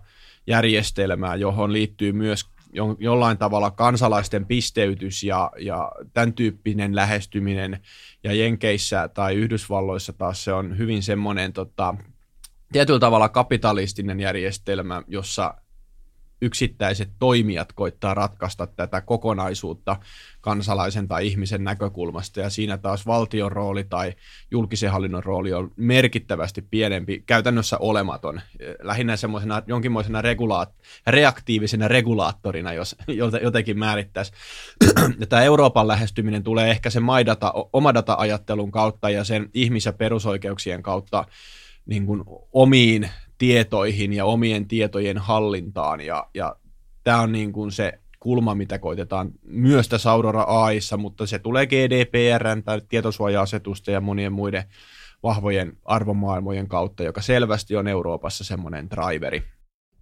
[0.48, 7.80] järjestelmää, johon liittyy myös jo, jollain tavalla kansalaisten pisteytys ja, ja tämän tyyppinen lähestyminen,
[8.24, 11.96] ja Jenkeissä tai Yhdysvalloissa taas se on hyvin semmoinen tota,
[12.72, 15.54] tietyllä tavalla kapitalistinen järjestelmä, jossa
[16.42, 19.96] yksittäiset toimijat koittaa ratkaista tätä kokonaisuutta
[20.42, 24.14] kansalaisen tai ihmisen näkökulmasta, ja siinä taas valtion rooli tai
[24.52, 28.42] julkisen hallinnon rooli on merkittävästi pienempi, käytännössä olematon,
[28.82, 30.74] lähinnä semmoisena jonkinmoisena regulaat,
[31.08, 32.96] reaktiivisena regulaattorina, jos
[33.44, 34.32] jotenkin määrittäisi.
[35.20, 40.84] Ja tämä Euroopan lähestyminen tulee ehkä sen maidata, omadata-ajattelun kautta ja sen ihmis- ja perusoikeuksien
[40.84, 41.26] kautta
[41.86, 42.24] niin kuin
[42.54, 46.56] omiin tietoihin ja omien tietojen hallintaan, ja, ja
[47.04, 51.68] tämä on niin kuin se kulma, mitä koitetaan myös tässä Aurora AIssa, mutta se tulee
[51.68, 54.64] GDPR tai tietosuoja-asetusta ja monien muiden
[55.24, 59.44] vahvojen arvomaailmojen kautta, joka selvästi on Euroopassa semmoinen driveri.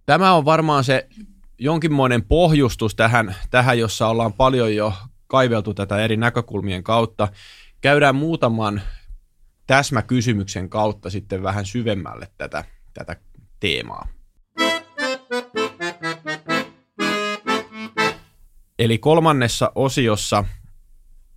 [0.06, 1.08] Tämä on varmaan se
[1.58, 4.92] jonkinmoinen pohjustus tähän, tähän, jossa ollaan paljon jo
[5.26, 7.28] kaiveltu tätä eri näkökulmien kautta.
[7.80, 8.82] Käydään muutaman
[9.66, 13.16] täsmäkysymyksen kautta sitten vähän syvemmälle tätä, tätä
[13.60, 14.08] teemaa.
[18.78, 20.44] Eli kolmannessa osiossa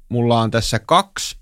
[0.09, 1.37] mulla on tässä kaksi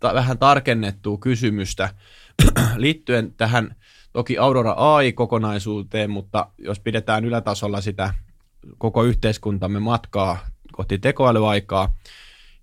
[0.00, 1.94] ta- vähän tarkennettua kysymystä
[2.76, 3.76] liittyen tähän
[4.12, 8.14] toki Aurora AI-kokonaisuuteen, mutta jos pidetään ylätasolla sitä
[8.78, 10.38] koko yhteiskuntamme matkaa
[10.72, 11.94] kohti tekoälyaikaa,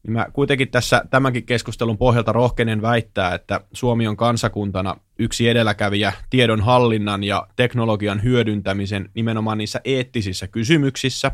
[0.04, 6.14] niin mä kuitenkin tässä tämänkin keskustelun pohjalta rohkenen väittää, että Suomi on kansakuntana yksi edelläkävijä
[6.30, 11.32] tiedon hallinnan ja teknologian hyödyntämisen nimenomaan niissä eettisissä kysymyksissä.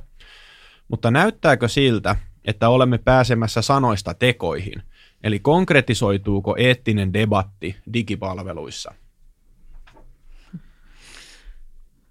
[0.87, 4.83] Mutta näyttääkö siltä, että olemme pääsemässä sanoista tekoihin?
[5.23, 8.93] Eli konkretisoituuko eettinen debatti digipalveluissa?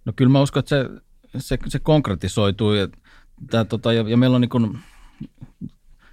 [0.05, 0.89] No kyllä mä uskon, että se,
[1.39, 2.89] se, se konkretisoituu ja,
[3.51, 4.79] tää, tota, ja, ja meillä on niin kuin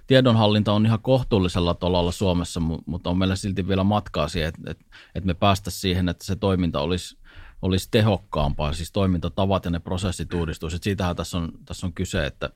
[0.06, 4.84] tiedonhallinta on ihan kohtuullisella tolalla Suomessa, mutta on meillä silti vielä matkaa siihen, että, että,
[5.14, 7.18] että me päästä siihen, että se toiminta olisi,
[7.62, 10.82] olisi tehokkaampaa, siis toimintatavat ja ne prosessit uudistuisivat.
[10.82, 12.50] Siitähän tässä on, tässä on kyse, että,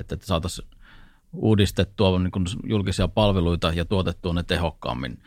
[0.00, 0.68] että, saataisiin
[1.32, 2.32] uudistettua niin
[2.64, 5.22] julkisia palveluita ja tuotettua ne tehokkaammin.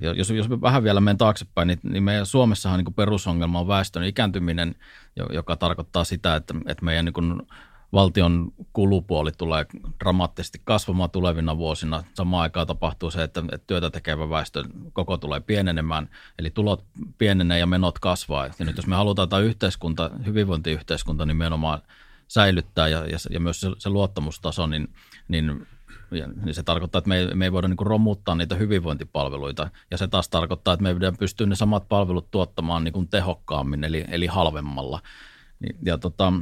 [0.00, 3.68] Ja jos, jos me vähän vielä menen taaksepäin, niin, niin meidän Suomessahan niin perusongelma on
[3.68, 4.74] väestön ikääntyminen,
[5.32, 7.42] joka tarkoittaa sitä, että, että meidän niin
[7.92, 9.66] valtion kulupuoli tulee
[10.00, 12.04] dramaattisesti kasvamaan tulevina vuosina.
[12.14, 16.84] Samaan aikaan tapahtuu se, että, että työtä tekevä väestö koko tulee pienenemään, eli tulot
[17.18, 18.46] pienenee ja menot kasvaa.
[18.46, 21.82] Ja nyt jos me halutaan tämä yhteiskunta, hyvinvointiyhteiskunta nimenomaan
[22.28, 24.88] säilyttää ja, ja, ja myös se, se luottamustaso, niin,
[25.28, 25.66] niin
[26.10, 29.70] ja, niin se tarkoittaa, että me ei, me ei voida niin romuttaa niitä hyvinvointipalveluita.
[29.90, 33.84] Ja se taas tarkoittaa, että me ei pystyä ne samat palvelut tuottamaan niin kuin tehokkaammin,
[33.84, 35.00] eli, eli halvemmalla.
[35.60, 36.32] Niin, ja tota,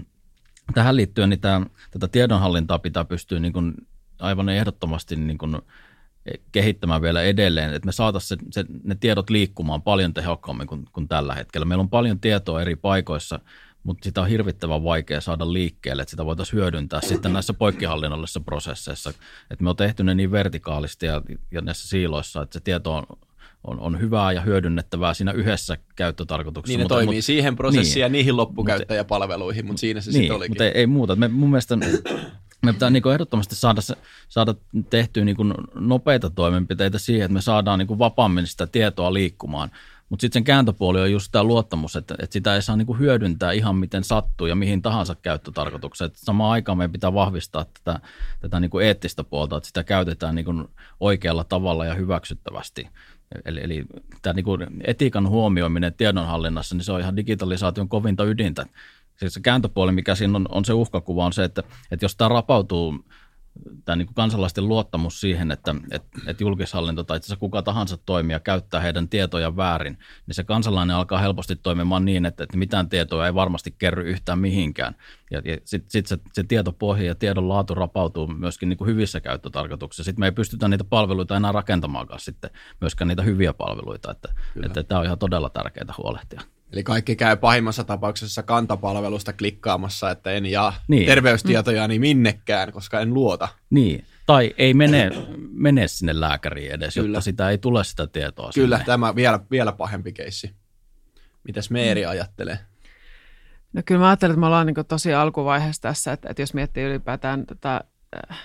[0.74, 3.74] tähän liittyen niin tämä, tätä tiedonhallintaa pitää pystyä niin kuin
[4.18, 5.58] aivan ehdottomasti niin kuin
[6.52, 11.08] kehittämään vielä edelleen, että me saataisiin se, se, ne tiedot liikkumaan paljon tehokkaammin kuin, kuin
[11.08, 11.64] tällä hetkellä.
[11.64, 13.40] Meillä on paljon tietoa eri paikoissa,
[13.82, 19.10] mutta sitä on hirvittävän vaikea saada liikkeelle, että sitä voitaisiin hyödyntää sitten näissä poikkihallinnollisissa prosesseissa.
[19.50, 23.06] Että me on tehty ne niin vertikaalisti ja, ja näissä siiloissa, että se tieto on,
[23.64, 26.72] on, on hyvää ja hyödynnettävää siinä yhdessä käyttötarkoituksessa.
[26.72, 30.20] Niin ne mutta, toimii mutta, siihen prosessiin niin, ja niihin loppukäyttäjäpalveluihin, mutta siinä se niin,
[30.20, 30.50] sitten olikin.
[30.50, 31.16] Mutta ei, ei muuta.
[31.16, 31.76] Me, mun mielestä
[32.66, 33.80] me pitää niin ehdottomasti saada,
[34.28, 34.54] saada
[34.90, 35.36] tehtyä niin
[35.74, 39.70] nopeita toimenpiteitä siihen, että me saadaan niin vapaammin sitä tietoa liikkumaan.
[40.08, 43.52] Mutta sitten sen kääntöpuoli on just tämä luottamus, että, että sitä ei saa niinku hyödyntää
[43.52, 46.10] ihan miten sattuu ja mihin tahansa käyttötarkoitukseen.
[46.14, 48.00] samaan aikaan meidän pitää vahvistaa tätä,
[48.40, 50.70] tätä niinku eettistä puolta, että sitä käytetään niinku
[51.00, 52.88] oikealla tavalla ja hyväksyttävästi.
[53.44, 53.84] Eli, eli
[54.22, 58.66] tämä niinku etiikan huomioiminen tiedonhallinnassa, niin se on ihan digitalisaation kovinta ydintä.
[59.16, 62.28] Siis se kääntöpuoli, mikä siinä on, on se uhkakuva, on se, että, että jos tämä
[62.28, 63.04] rapautuu
[63.84, 68.40] tämä niin kuin kansalaisten luottamus siihen, että, että, että julkishallinto tai itse kuka tahansa toimija
[68.40, 73.26] käyttää heidän tietoja väärin, niin se kansalainen alkaa helposti toimimaan niin, että, että mitään tietoa
[73.26, 74.94] ei varmasti kerry yhtään mihinkään.
[75.30, 79.20] Ja, ja sitten sit se, se tietopohja ja tiedon laatu rapautuu myöskin niin kuin hyvissä
[79.20, 80.04] käyttötarkoituksissa.
[80.04, 84.10] Sitten me ei pystytä niitä palveluita enää rakentamaankaan sitten, myöskään niitä hyviä palveluita.
[84.10, 86.40] Että, että, että tämä on ihan todella tärkeää huolehtia.
[86.72, 91.06] Eli kaikki käy pahimmassa tapauksessa kantapalvelusta klikkaamassa, että en jaa niin.
[91.06, 93.48] terveystietojani minnekään, koska en luota.
[93.70, 95.10] Niin, tai ei mene,
[95.66, 97.06] mene sinne lääkäriin edes, Kyllä.
[97.08, 98.86] jotta sitä ei tule sitä tietoa Kyllä, sinne.
[98.86, 100.54] tämä vielä, vielä pahempi keissi.
[101.44, 102.10] Mitäs Meeri mm.
[102.10, 102.58] ajattelee?
[103.72, 106.84] No kyllä mä ajattelen, että me ollaan niin tosi alkuvaiheessa tässä, että, että jos miettii
[106.84, 107.84] ylipäätään tätä
[108.30, 108.38] äh,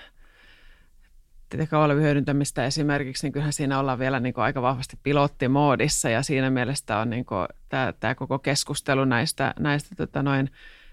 [1.58, 6.50] tekoälyn hyödyntämistä esimerkiksi, niin kyllähän siinä ollaan vielä niin kuin aika vahvasti pilottimoodissa ja siinä
[6.50, 10.50] mielessä on niin kuin, tämä, tämä koko keskustelu näistä, näistä tota noin,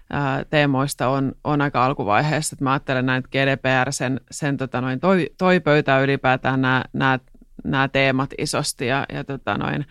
[0.09, 2.55] ää, teemoista on, on aika alkuvaiheessa.
[2.55, 6.83] Että mä ajattelen näin, että GDPR sen, sen tota noin, toi, toi pöytää ylipäätään nämä,
[6.93, 7.19] nämä,
[7.63, 9.85] nämä teemat isosti ja, ja, tota noin,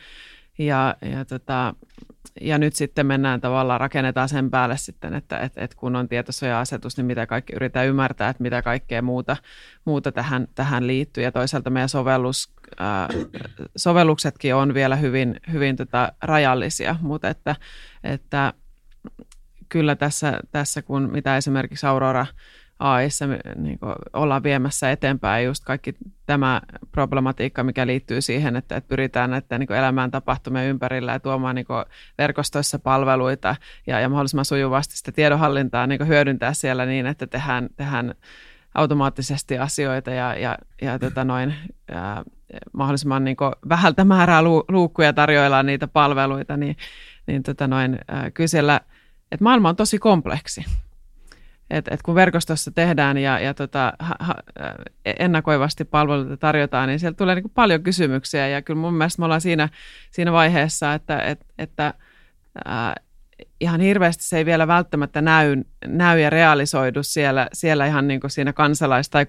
[0.58, 1.74] ja, ja tota,
[2.40, 6.97] ja nyt sitten mennään tavallaan, rakennetaan sen päälle sitten, että, että, että kun on tietosuoja-asetus,
[6.97, 9.37] niin mitä kaikki yritetään ymmärtää, että mitä kaikkea muuta,
[9.85, 11.25] muuta tähän, tähän liittyy.
[11.25, 13.09] Ja toisaalta meidän sovellus, äh,
[13.77, 17.57] sovelluksetkin on vielä hyvin, hyvin tota rajallisia, mutta että,
[18.05, 18.53] että
[19.68, 22.27] kyllä tässä, tässä, kun mitä esimerkiksi Aurora–
[22.83, 23.79] AIssa niin
[24.12, 25.95] ollaan viemässä eteenpäin just kaikki
[26.27, 26.61] tämä
[26.92, 31.66] problematiikka, mikä liittyy siihen, että, että pyritään näiden niin elämään tapahtumien ympärillä ja tuomaan niin
[32.18, 38.14] verkostoissa palveluita ja, ja mahdollisimman sujuvasti sitä tiedonhallintaa niin hyödyntää siellä niin, että tehdään, tehdään
[38.75, 41.55] automaattisesti asioita ja, ja, ja tota noin,
[41.90, 42.25] ja
[42.73, 43.37] mahdollisimman niin
[43.68, 46.77] vähältä määrää luukkuja tarjoillaan niitä palveluita, niin,
[47.27, 47.99] niin tota noin,
[48.35, 48.81] kyllä siellä,
[49.33, 50.64] että maailma on tosi kompleksi
[51.72, 54.35] että et kun verkostossa tehdään ja, ja tota, ha, ha,
[55.04, 58.48] ennakoivasti palveluita tarjotaan, niin sieltä tulee niin kuin paljon kysymyksiä.
[58.48, 59.68] Ja kyllä mun mielestä me ollaan siinä,
[60.11, 61.94] siinä vaiheessa, että, että, että
[62.64, 62.94] ää,
[63.61, 68.31] ihan hirveästi se ei vielä välttämättä näy, näy ja realisoidu siellä, siellä ihan niin kuin
[68.31, 69.26] siinä kansalais- tai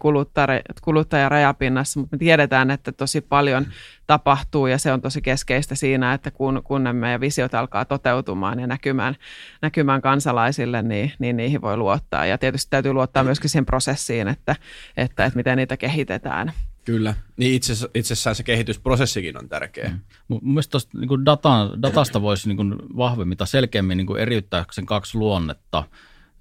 [0.82, 3.66] kuluttajarajapinnassa, mutta me tiedetään, että tosi paljon
[4.08, 8.60] tapahtuu ja se on tosi keskeistä siinä, että kun, kun nämä meidän visiot alkaa toteutumaan
[8.60, 9.16] ja näkymään,
[9.62, 12.26] näkymään kansalaisille, niin, niin niihin voi luottaa.
[12.26, 14.56] Ja tietysti täytyy luottaa myöskin siihen prosessiin, että,
[14.98, 16.54] että, että miten niitä kehitetään.
[16.86, 19.90] Kyllä, niin itse, itsessään se kehitysprosessikin on tärkeä.
[19.90, 20.00] Mm.
[20.28, 24.66] Mun mielestä tosta, niin data, datasta voisi niin kuin vahvemmin tai selkeämmin niin kuin eriyttää
[24.72, 25.84] sen kaksi luonnetta.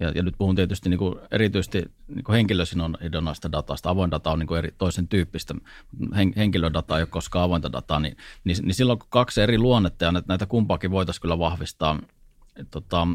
[0.00, 3.90] Ja, ja nyt puhun tietysti niin kuin erityisesti niin kuin henkilösidonnaista datasta.
[3.90, 5.55] Avoin data on niin kuin eri, toisen tyyppistä.
[6.16, 8.00] Hen, henkilödata ei ole koskaan avointa dataa.
[8.00, 12.00] Niin, niin, niin silloin kun kaksi eri luonnetta ja näitä kumpaakin voitaisiin kyllä vahvistaa
[12.70, 13.09] tota,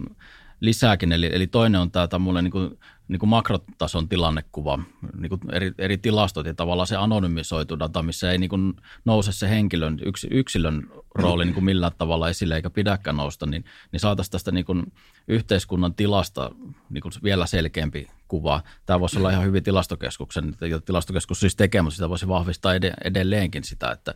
[0.60, 1.12] lisääkin.
[1.12, 4.80] Eli, eli toinen on tämä tämmöinen niin kuin, niin kuin makrotason tilannekuva,
[5.17, 8.74] niin kuin eri, eri tilastot ja tavallaan se anonymisoitu data, missä ei niin kuin
[9.06, 13.65] nouse se henkilön, yks, yksilön rooli niin kuin millään tavalla esille eikä pidäkään nousta, niin,
[13.91, 14.93] niin saataisiin tästä niin kuin
[15.28, 16.52] yhteiskunnan tilasta
[16.89, 18.62] niin kuin vielä selkeämpi kuva.
[18.86, 23.63] Tämä voisi olla ihan hyvin tilastokeskuksen, ja tilastokeskus siis tekee, mutta sitä voisi vahvistaa edelleenkin
[23.63, 24.12] sitä, että,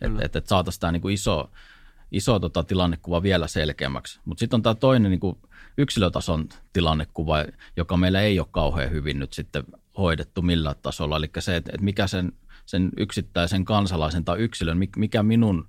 [0.00, 1.50] että, että, että saataisiin tämä niin kuin iso,
[2.12, 4.20] iso tota, tilannekuva vielä selkeämmäksi.
[4.24, 5.38] Mutta sitten on tämä toinen niin kuin
[5.78, 7.44] yksilötason tilannekuva,
[7.76, 9.64] joka meillä ei ole kauhean hyvin nyt sitten
[9.98, 11.16] hoidettu millään tasolla.
[11.16, 12.32] Eli se, että mikä sen,
[12.66, 15.68] sen yksittäisen kansalaisen tai yksilön, mikä minun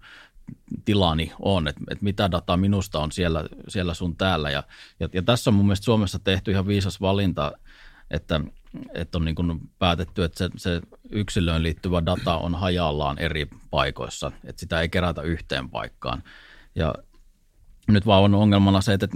[0.85, 4.49] tilani on, että, että mitä dataa minusta on siellä, siellä sun täällä.
[4.49, 4.63] Ja,
[4.99, 7.51] ja, ja tässä on mun mielestä Suomessa tehty ihan viisas valinta,
[8.11, 8.41] että,
[8.93, 14.31] että on niin kuin päätetty, että se, se yksilöön liittyvä data on hajallaan eri paikoissa,
[14.43, 16.23] että sitä ei kerätä yhteen paikkaan.
[16.75, 16.93] Ja
[17.87, 19.07] nyt vaan on ongelmana se, että,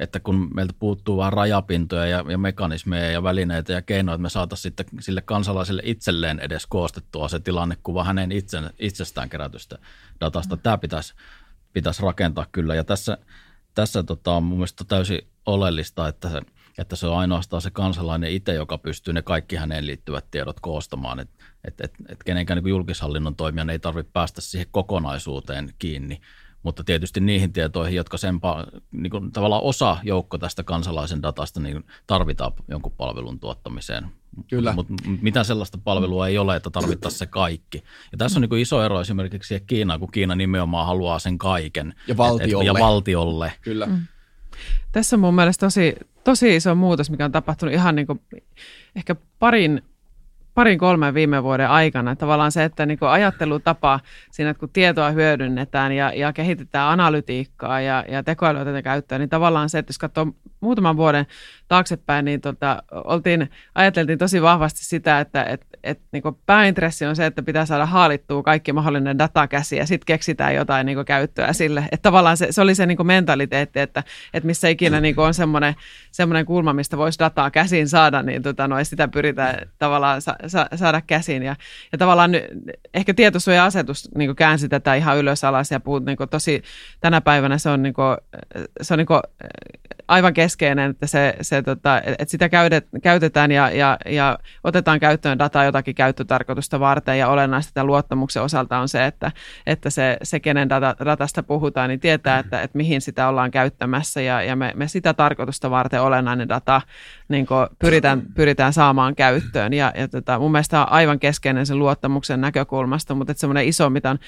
[0.00, 4.28] että kun meiltä puuttuu vain rajapintoja ja, ja mekanismeja ja välineitä ja keinoja, että me
[4.28, 9.78] saataisiin sitten sille kansalaiselle itselleen edes koostettua se tilannekuva hänen itse, itsestään kerätystä
[10.20, 10.56] datasta.
[10.56, 11.14] Tämä pitäisi,
[11.72, 13.18] pitäisi rakentaa kyllä ja tässä,
[13.74, 16.40] tässä tota, on mun täysin oleellista, että se,
[16.78, 21.20] että se on ainoastaan se kansalainen itse, joka pystyy ne kaikki häneen liittyvät tiedot koostamaan.
[21.20, 26.20] Että et, et, et kenenkään niin julkishallinnon toimijan ei tarvitse päästä siihen kokonaisuuteen kiinni,
[26.62, 28.40] mutta tietysti niihin tietoihin, jotka sen
[28.92, 34.06] niin kuin, tavallaan osa joukko tästä kansalaisen datasta niin tarvitaan jonkun palvelun tuottamiseen.
[34.48, 34.72] Kyllä.
[34.72, 37.84] Mutta mut mitään sellaista palvelua ei ole, että tarvittaisiin se kaikki.
[38.12, 41.94] Ja tässä on niin kuin iso ero esimerkiksi Kiinaan, kun Kiina nimenomaan haluaa sen kaiken.
[42.06, 42.64] Ja valtiolle.
[42.64, 43.52] Et, et, ja valtiolle.
[43.62, 43.86] Kyllä.
[43.86, 44.06] Mm.
[44.92, 48.20] Tässä on mun mielestä tosi, tosi iso muutos, mikä on tapahtunut ihan niin kuin
[48.96, 49.82] ehkä parin
[50.60, 52.16] parin kolmen viime vuoden aikana.
[52.16, 58.04] Tavallaan se, että niin ajattelutapa siinä, että kun tietoa hyödynnetään ja, ja kehitetään analytiikkaa ja,
[58.08, 60.26] ja tekoälyä tätä käyttöön, niin tavallaan se, että jos katsoo
[60.60, 61.26] muutaman vuoden
[61.68, 67.26] taaksepäin, niin tota, oltiin, ajateltiin tosi vahvasti sitä, että et, et, niin pääintressi on se,
[67.26, 71.84] että pitää saada haalittua kaikki mahdollinen data käsi ja sitten keksitään jotain niin käyttöä sille.
[71.92, 75.74] Että tavallaan se, se oli se niin mentaliteetti, että, että missä ikinä niin on semmoinen,
[76.12, 80.66] semmoinen kulma, mistä voisi dataa käsiin saada, niin tota, no, sitä pyritään tavallaan sa, sa,
[80.74, 81.42] saada käsiin.
[81.42, 81.56] Ja,
[81.92, 82.30] ja tavallaan
[82.94, 86.62] ehkä tietosuoja-asetus niin käänsi tätä ihan ylös alas ja puhut niin tosi,
[87.00, 88.16] tänä päivänä se on, niin kuin,
[88.82, 89.06] se on niin
[90.08, 95.38] aivan keskeinen, että, se, se, tota, että sitä käydet, käytetään ja, ja, ja otetaan käyttöön
[95.38, 97.18] dataa jotakin käyttötarkoitusta varten.
[97.18, 99.32] Ja olennaista tämän luottamuksen osalta on se, että,
[99.66, 104.20] että se, se kenen data, datasta puhutaan, niin tietää, että, että mihin sitä ollaan käyttämässä.
[104.20, 106.82] Ja, ja me, me sitä tarkoitusta varten olennainen data
[107.28, 107.46] niin
[107.78, 109.72] pyritään, pyritään saamaan käyttöön.
[109.72, 113.90] Ja, ja tota, mun mielestä on aivan keskeinen sen luottamuksen näkökulmasta, mutta että semmoinen iso,
[113.90, 114.18] mitä on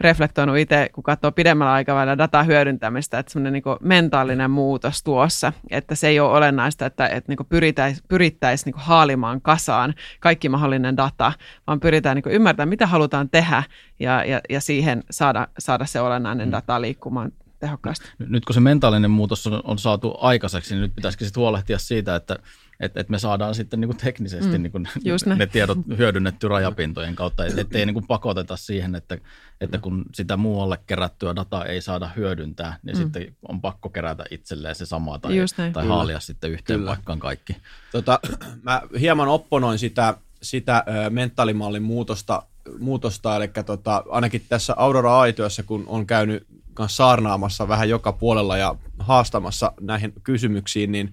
[0.00, 5.52] reflektoinut itse, kun katsoo pidemmällä aikavälillä data hyödyntämistä, että semmoinen niin mentaalinen muutos tuo tuossa,
[5.72, 10.96] että se ei ole olennaista, että, että niin pyrittäisiin pyrittäisi niin haalimaan kasaan kaikki mahdollinen
[10.96, 11.32] data,
[11.66, 13.62] vaan pyritään niin ymmärtämään, mitä halutaan tehdä
[14.00, 16.52] ja, ja, ja siihen saada, saada se olennainen mm.
[16.52, 18.08] data liikkumaan tehokkaasti.
[18.18, 22.16] Nyt kun se mentaalinen muutos on, on saatu aikaiseksi, niin nyt pitäisikin sitten huolehtia siitä,
[22.16, 22.36] että
[22.82, 24.88] että et me saadaan sitten niin kuin teknisesti mm, niin kuin
[25.26, 29.18] ne, ne tiedot hyödynnetty rajapintojen kautta, ettei niin kuin pakoteta siihen, että,
[29.60, 33.02] että kun sitä muualle kerättyä dataa ei saada hyödyntää, niin mm.
[33.02, 35.32] sitten on pakko kerätä itselleen se sama tai,
[35.72, 36.90] tai haalia sitten yhteen Kyllä.
[36.90, 37.56] paikkaan kaikki.
[37.92, 38.20] Tota,
[38.62, 42.42] mä hieman opponoin sitä, sitä mentaalimallin muutosta,
[42.78, 46.46] muutosta eli tota, ainakin tässä Aurora Aityössä, kun on käynyt
[46.86, 51.12] saarnaamassa vähän joka puolella ja haastamassa näihin kysymyksiin, niin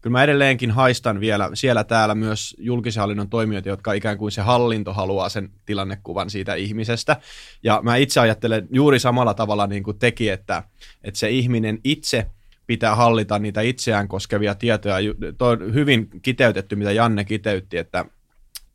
[0.00, 4.40] kyllä mä edelleenkin haistan vielä siellä täällä myös julkisen hallinnon toimijoita, jotka ikään kuin se
[4.40, 7.16] hallinto haluaa sen tilannekuvan siitä ihmisestä.
[7.62, 10.62] Ja mä itse ajattelen juuri samalla tavalla niin kuin teki, että,
[11.04, 12.26] että se ihminen itse
[12.66, 14.96] pitää hallita niitä itseään koskevia tietoja.
[15.38, 18.04] Tuo on hyvin kiteytetty, mitä Janne kiteytti, että,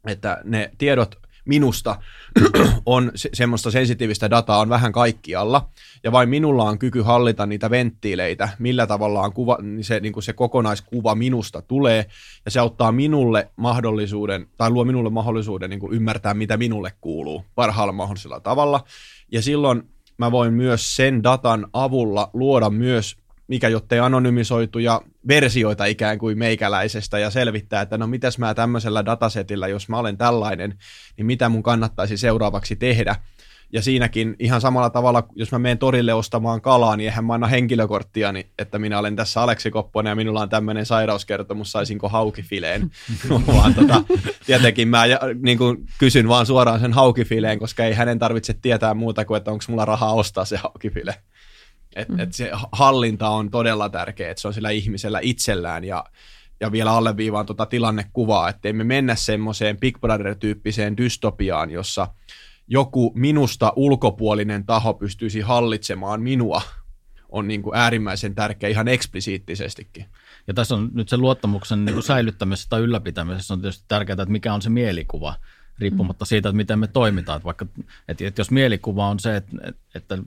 [0.07, 1.95] että ne tiedot minusta
[2.86, 5.69] on se, semmoista sensitiivistä dataa on vähän kaikkialla,
[6.03, 10.13] ja vain minulla on kyky hallita niitä venttiileitä, millä tavalla on kuva, niin se, niin
[10.13, 12.05] kuin se kokonaiskuva minusta tulee,
[12.45, 17.45] ja se auttaa minulle mahdollisuuden, tai luo minulle mahdollisuuden niin kuin ymmärtää, mitä minulle kuuluu
[17.55, 18.84] parhaalla mahdollisella tavalla,
[19.31, 19.84] ja silloin
[20.17, 27.19] mä voin myös sen datan avulla luoda myös mikä jottei anonymisoituja versioita ikään kuin meikäläisestä
[27.19, 30.77] ja selvittää, että no mitäs mä tämmöisellä datasetilla, jos mä olen tällainen,
[31.17, 33.15] niin mitä mun kannattaisi seuraavaksi tehdä.
[33.73, 37.47] Ja siinäkin ihan samalla tavalla, jos mä menen torille ostamaan kalaa, niin eihän mä anna
[37.47, 42.91] henkilökorttia, niin että minä olen tässä Aleksi Kopponen ja minulla on tämmöinen sairauskertomus, saisinko haukifileen.
[43.47, 44.03] vaan tota,
[44.45, 45.03] tietenkin mä
[45.41, 49.51] niin kuin, kysyn vaan suoraan sen haukifileen, koska ei hänen tarvitse tietää muuta kuin, että
[49.51, 51.15] onko mulla rahaa ostaa se haukifile.
[51.96, 52.20] Että mm.
[52.20, 56.06] et se hallinta on todella tärkeä, että se on sillä ihmisellä itsellään ja,
[56.60, 62.08] ja vielä alleviivaan tuota tilannekuvaa, että emme mennä semmoiseen Big Brother-tyyppiseen dystopiaan, jossa
[62.68, 66.62] joku minusta ulkopuolinen taho pystyisi hallitsemaan minua,
[67.30, 70.06] on niin kuin äärimmäisen tärkeä ihan eksplisiittisestikin.
[70.48, 74.32] Ja tässä on nyt se luottamuksen niin kuin säilyttämisessä tai ylläpitämisessä on tietysti tärkeää, että
[74.32, 75.36] mikä on se mielikuva,
[75.80, 77.38] riippumatta siitä, että miten me toimitaan.
[77.38, 77.66] Että vaikka,
[78.08, 80.18] että, että jos mielikuva on se, että, että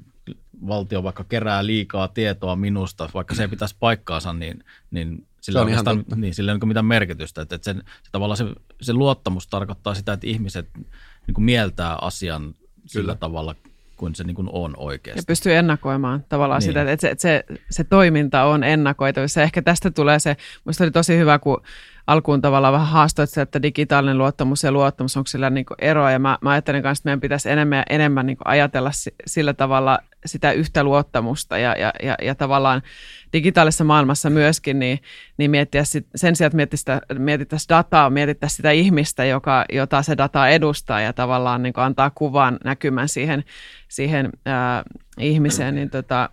[0.66, 5.68] valtio vaikka kerää liikaa tietoa minusta, vaikka se ei pitäisi paikkaansa, niin, niin sillä on
[5.68, 5.84] ihan
[6.16, 7.42] niin, sillä ei ole mitään merkitystä.
[7.42, 8.44] Että, että se, se, tavallaan se,
[8.80, 10.68] se luottamus tarkoittaa sitä, että ihmiset
[11.26, 12.82] niin kuin mieltää asian Kyllä.
[12.86, 13.54] sillä tavalla,
[13.98, 15.18] kuin se niin kuin on oikeasti.
[15.18, 16.66] Ja pystyy ennakoimaan tavallaan niin.
[16.66, 19.42] sitä, että se, se, se toiminta on ennakoitavissa.
[19.42, 21.62] Ehkä tästä tulee se, minusta oli tosi hyvä, kun
[22.08, 26.10] alkuun tavallaan vähän haastoit se, että digitaalinen luottamus ja luottamus, onko sillä niin eroa.
[26.10, 28.90] Ja mä, mä ajattelen kanssa, että meidän pitäisi enemmän ja enemmän niin ajatella
[29.26, 32.82] sillä tavalla sitä yhtä luottamusta ja, ja, ja, ja tavallaan
[33.32, 34.98] digitaalisessa maailmassa myöskin, niin,
[35.36, 40.16] niin miettiä sit, sen sijaan, että mietittäisiin, mietittäisiin dataa, mietittäisiin sitä ihmistä, joka, jota se
[40.16, 43.44] data edustaa ja tavallaan niin antaa kuvan näkymän siihen,
[43.88, 44.82] siihen ää,
[45.18, 46.30] ihmiseen, niin tota,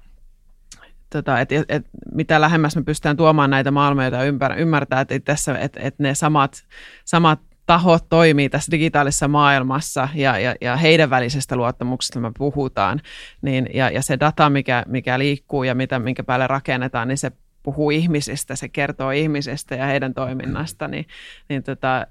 [1.09, 5.79] tota, että et, mitä lähemmäs me pystytään tuomaan näitä maailmoja ja ymmärtää, että, tässä, että,
[5.83, 6.65] että ne samat,
[7.05, 13.01] samat tahot toimii tässä digitaalisessa maailmassa ja, ja, ja heidän välisestä luottamuksesta me puhutaan,
[13.41, 17.31] niin, ja, ja se data, mikä, mikä liikkuu ja mitä, minkä päälle rakennetaan, niin se
[17.65, 21.07] puhuu ihmisistä, se kertoo ihmisistä ja heidän toiminnasta, niin,
[21.49, 22.07] niin tota,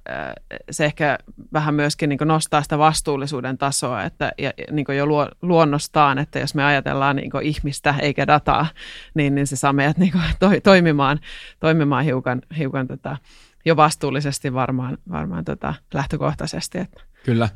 [0.71, 1.19] se ehkä
[1.53, 6.55] vähän myöskin niin nostaa sitä vastuullisuuden tasoa, että ja, niin jo luo, luonnostaan, että jos
[6.55, 8.67] me ajatellaan niin ihmistä eikä dataa,
[9.15, 11.21] niin, niin se saa meidät niin to, toimimaan,
[11.61, 13.17] toimimaan hiukan, hiukan tota,
[13.65, 16.79] jo vastuullisesti varmaan, varmaan tota, lähtökohtaisesti.
[16.79, 17.14] Että.
[17.25, 17.49] Kyllä.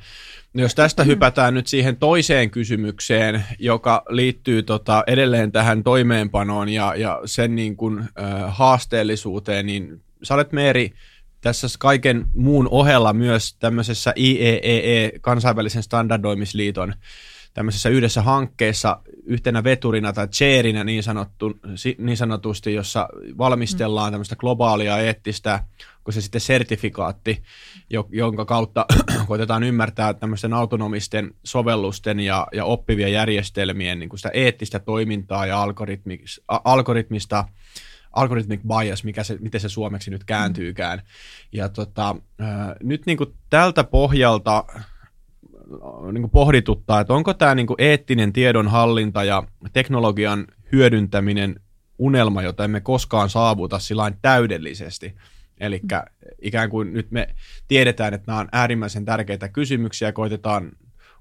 [0.55, 6.95] No jos tästä hypätään nyt siihen toiseen kysymykseen, joka liittyy tota edelleen tähän toimeenpanoon ja,
[6.97, 8.09] ja sen niin kuin, äh,
[8.49, 10.93] haasteellisuuteen, niin sä olet Meeri
[11.41, 16.95] tässä kaiken muun ohella myös tämmöisessä IEEE, e, kansainvälisen standardoimisliiton
[17.59, 21.59] tämmöisessä yhdessä hankkeessa yhtenä veturina tai chairina niin, sanottu,
[21.99, 25.65] niin sanotusti, jossa valmistellaan tämmöistä globaalia eettistä,
[26.05, 27.43] kun se sitten sertifikaatti,
[28.11, 28.87] jonka kautta
[29.29, 35.67] koitetaan ymmärtää tämmöisten autonomisten sovellusten ja, ja oppivien järjestelmien niin kuin sitä eettistä toimintaa ja
[36.65, 37.45] algoritmista
[38.13, 41.03] algorithmic bias, mikä se, miten se suomeksi nyt kääntyykään.
[41.53, 42.17] Ja tota,
[42.83, 44.65] nyt niin kuin tältä pohjalta
[46.13, 49.43] niin kuin pohdituttaa, että onko tämä niin kuin eettinen tiedonhallinta ja
[49.73, 51.61] teknologian hyödyntäminen
[51.99, 55.15] unelma, jota emme koskaan saavuta sillä täydellisesti.
[55.61, 55.83] Eli
[56.43, 57.35] ikään kuin nyt me
[57.69, 60.73] tiedetään, että nämä on äärimmäisen tärkeitä kysymyksiä ja koitetaan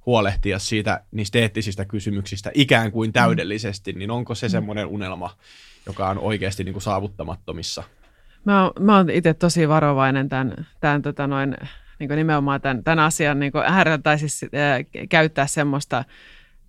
[0.05, 5.37] huolehtia siitä niistä eettisistä kysymyksistä ikään kuin täydellisesti, niin onko se semmoinen unelma,
[5.85, 7.83] joka on oikeasti niin kuin saavuttamattomissa?
[8.45, 11.57] Mä oon, mä oon itse tosi varovainen tämän, tämän tota noin,
[11.99, 16.03] niin kuin nimenomaan tämän, tämän asian niin äärellä, tai siis äh, käyttää semmoista,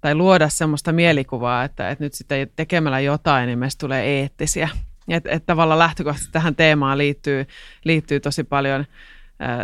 [0.01, 4.68] tai luoda semmoista mielikuvaa, että, että nyt sitten tekemällä jotain, niin meistä tulee eettisiä.
[5.09, 7.47] Että et tavallaan lähtökohtaisesti tähän teemaan liittyy,
[7.85, 8.81] liittyy tosi paljon
[9.43, 9.59] äh,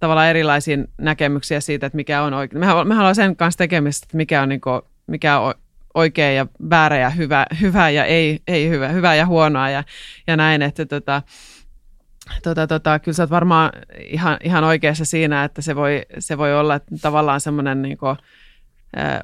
[0.00, 2.60] tavallaan erilaisia näkemyksiä siitä, että mikä on oikein.
[2.60, 5.54] Me, me haluamme sen kanssa tekemistä, että mikä on, niin kuin, mikä on
[5.96, 9.84] oikea ja väärä ja hyvä, hyvä ja ei, ei hyvä, hyvä ja huonoa ja,
[10.26, 11.22] ja näin, että tota,
[12.42, 13.70] tota, tota, kyllä sä oot varmaan
[14.00, 18.16] ihan, ihan oikeassa siinä, että se voi, se voi olla tavallaan semmoinen niin kuin,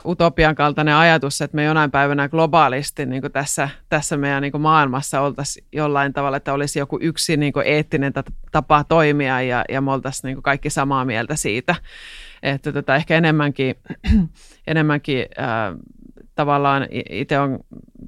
[0.05, 4.63] utopian kaltainen ajatus, että me jonain päivänä globaalisti niin kuin tässä, tässä meidän niin kuin
[4.63, 8.13] maailmassa oltaisiin jollain tavalla, että olisi joku yksi niin kuin eettinen
[8.53, 11.75] tapa toimia ja, ja me oltaisiin niin kuin kaikki samaa mieltä siitä.
[12.43, 13.75] Että tota, ehkä enemmänkin,
[14.67, 15.79] enemmänkin äh,
[16.35, 17.59] tavallaan itse on,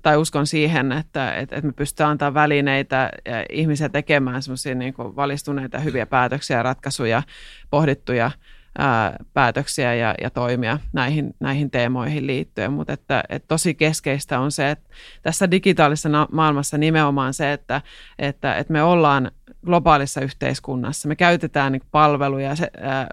[0.03, 3.11] tai uskon siihen, että, että, että me pystytään antaa välineitä
[3.51, 7.22] ihmisiä tekemään semmoisia niin valistuneita hyviä päätöksiä, ratkaisuja,
[7.70, 8.31] pohdittuja
[8.79, 12.72] ää, päätöksiä ja, ja toimia näihin, näihin teemoihin liittyen.
[12.72, 14.91] Mutta että, että tosi keskeistä on se, että
[15.22, 17.83] tässä digitaalisessa maailmassa nimenomaan se, että,
[18.18, 19.31] että, että me ollaan
[19.66, 23.09] globaalissa yhteiskunnassa, me käytetään niin palveluja, se, ää,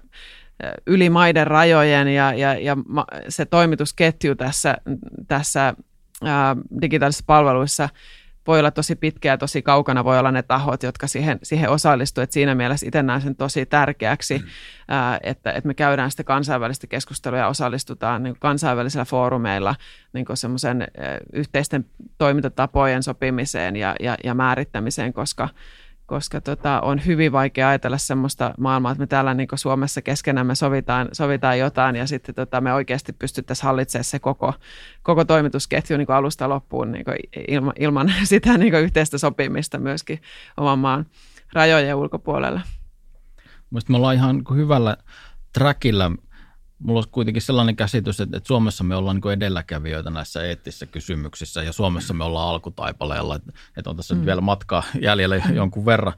[0.87, 2.77] yli maiden rajojen ja, ja, ja
[3.29, 4.77] se toimitusketju tässä,
[5.27, 5.73] tässä
[6.23, 7.89] ää, digitaalisissa palveluissa
[8.47, 12.29] voi olla tosi pitkä ja tosi kaukana voi olla ne tahot, jotka siihen, siihen osallistuvat.
[12.29, 14.45] Et siinä mielessä itse näen sen tosi tärkeäksi, mm.
[14.87, 19.75] ää, että, että me käydään sitä kansainvälistä keskustelua ja osallistutaan niin kansainvälisillä foorumeilla
[20.13, 20.87] niin semmoisen
[21.33, 21.85] yhteisten
[22.17, 25.49] toimintatapojen sopimiseen ja, ja, ja määrittämiseen, koska–
[26.11, 31.09] koska tota, on hyvin vaikea ajatella semmoista maailmaa, että me täällä niin Suomessa keskenämme sovitaan,
[31.11, 34.53] sovitaan jotain ja sitten tota, me oikeasti pystyttäisiin hallitsemaan se koko,
[35.03, 37.05] koko toimitusketju niin alusta loppuun niin
[37.47, 40.21] ilma, ilman sitä niin yhteistä sopimista myöskin
[40.57, 41.05] oman maan
[41.53, 42.61] rajojen ulkopuolella.
[43.69, 44.97] Mielestäni me ollaan ihan hyvällä
[45.53, 46.11] trackillä
[46.83, 51.63] mulla on kuitenkin sellainen käsitys, että, että Suomessa me ollaan niin edelläkävijöitä näissä eettisissä kysymyksissä
[51.63, 54.25] ja Suomessa me ollaan alkutaipaleella, että, että on tässä mm.
[54.25, 56.13] vielä matkaa jäljellä jonkun verran.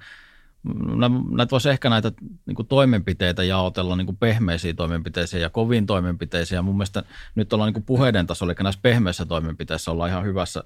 [1.32, 2.12] Näitä voisi ehkä näitä
[2.46, 6.56] niin kuin toimenpiteitä jaotella niin kuin pehmeisiin toimenpiteisiin ja koviin toimenpiteisiin.
[6.56, 7.04] Ja mun mielestä
[7.36, 10.64] nyt ollaan niin kuin puheiden tasolla, eli näissä pehmeissä toimenpiteissä ollaan ihan hyvässä,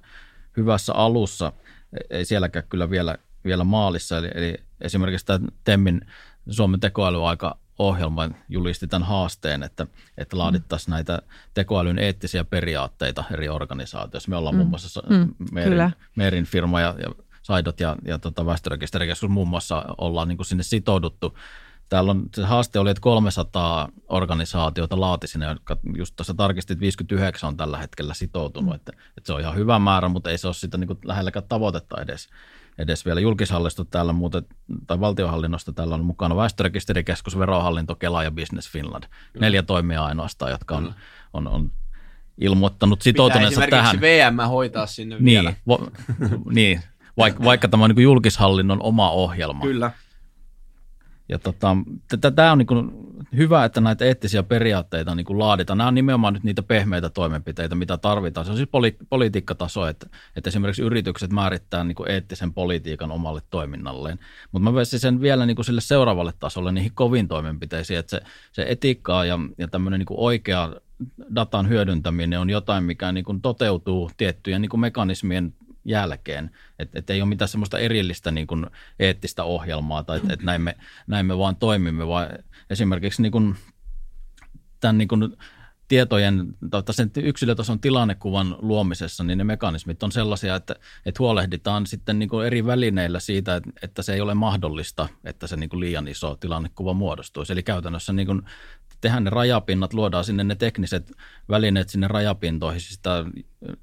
[0.57, 1.53] hyvässä alussa.
[2.09, 4.17] Ei sielläkään kyllä vielä, vielä maalissa.
[4.17, 6.01] Eli, eli esimerkiksi tämä TEMMin
[6.49, 10.93] Suomen tekoälyaika ohjelma julisti tämän haasteen, että, että laadittaisiin mm.
[10.93, 11.21] näitä
[11.53, 14.29] tekoälyn eettisiä periaatteita eri organisaatioissa.
[14.29, 14.57] Me ollaan mm.
[14.57, 15.33] muun muassa mm.
[15.51, 17.11] Meerin, Meerin firma ja, ja
[17.47, 21.37] Saidot ja, ja tota väestörekisterikeskus muun muassa ollaan niin kuin sinne sitouduttu.
[21.89, 27.47] Täällä on, se haaste oli, että 300 organisaatiota laati sinne, jotka just tuossa tarkistit, 59
[27.47, 28.75] on tällä hetkellä sitoutunut, mm.
[28.75, 31.45] että, että se on ihan hyvä määrä, mutta ei se ole sitä niin kuin lähelläkään
[31.49, 32.29] tavoitetta edes
[32.77, 34.43] edes vielä julkishallisto täällä muuten,
[34.87, 39.03] tai valtiohallinnosta täällä on mukana väestörekisterikeskus, verohallinto, Kela ja Business Finland.
[39.03, 39.45] Kyllä.
[39.45, 40.93] Neljä toimia ainoastaan, jotka on,
[41.33, 41.71] on, on
[42.37, 44.01] ilmoittanut sitoutuneensa tähän.
[44.01, 45.53] VM hoitaa sinne niin, vielä.
[45.67, 45.87] Vo,
[46.55, 46.81] niin,
[47.17, 49.63] vaikka, vaikka tämä on niin julkishallinnon oma ohjelma.
[49.63, 49.91] Kyllä.
[51.29, 51.77] Ja tota,
[52.35, 52.91] tämä on niin
[53.37, 55.77] hyvä, että näitä eettisiä periaatteita niin laaditaan.
[55.77, 58.45] Nämä on nimenomaan nyt niitä pehmeitä toimenpiteitä, mitä tarvitaan.
[58.45, 64.19] Se on siis poli- politiikkataso, että, että esimerkiksi yritykset määrittää niin eettisen politiikan omalle toiminnalleen.
[64.51, 68.21] Mutta mä veisin sen vielä niin sille seuraavalle tasolle, niihin kovin toimenpiteisiin, että se,
[68.51, 70.73] se etiikkaa ja, ja tämmöinen niin oikea
[71.35, 75.53] datan hyödyntäminen on jotain, mikä niin kuin toteutuu tiettyjen niin kuin mekanismien
[75.87, 76.51] jälkeen.
[76.79, 78.65] Että et ei ole mitään semmoista erillistä niin kuin
[78.99, 80.77] eettistä ohjelmaa tai että et näin, me,
[81.07, 82.29] näin me vaan toimimme, vaan
[82.69, 83.55] esimerkiksi niin kuin
[84.79, 85.37] tämän niin kuin
[85.87, 90.75] tietojen, tai sen yksilötason tilannekuvan luomisessa, niin ne mekanismit on sellaisia, että,
[91.05, 95.47] että huolehditaan sitten niin kuin eri välineillä siitä, että, että se ei ole mahdollista, että
[95.47, 97.53] se niin kuin liian iso tilannekuva muodostuisi.
[97.53, 98.41] Eli käytännössä niin kuin
[99.01, 101.11] tehdään ne rajapinnat, luodaan sinne ne tekniset
[101.49, 103.25] välineet sinne rajapintoihin, siis sitä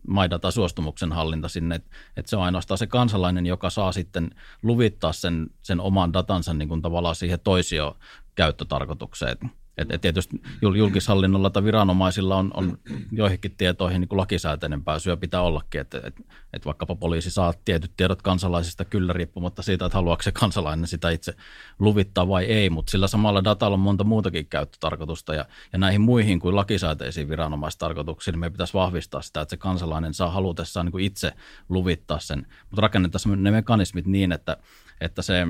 [0.08, 4.30] maidata suostumuksen hallinta sinne, että, että se on ainoastaan se kansalainen, joka saa sitten
[4.62, 7.96] luvittaa sen, sen oman datansa niin kuin tavallaan siihen toisio
[8.34, 9.38] käyttötarkoitukseen.
[9.78, 12.78] Et, et tietysti julkishallinnolla tai viranomaisilla on, on
[13.12, 16.14] joihinkin tietoihin niin lakisääteinen pääsy ja pitää ollakin, että et,
[16.52, 21.10] et vaikkapa poliisi saa tietyt tiedot kansalaisista kyllä riippumatta siitä, että haluaako se kansalainen sitä
[21.10, 21.34] itse
[21.78, 26.40] luvittaa vai ei, mutta sillä samalla datalla on monta muutakin käyttötarkoitusta ja, ja näihin muihin
[26.40, 31.04] kuin lakisääteisiin viranomaistarkoituksiin niin me pitäisi vahvistaa sitä, että se kansalainen saa halutessaan niin kuin
[31.04, 31.32] itse
[31.68, 34.56] luvittaa sen, mutta rakennetaan ne mekanismit niin, että,
[35.00, 35.46] että se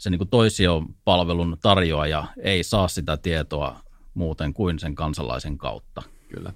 [0.00, 3.80] se niin kuin toisiopalvelun tarjoaja ei saa sitä tietoa
[4.14, 6.02] muuten kuin sen kansalaisen kautta.
[6.28, 6.52] Kyllä.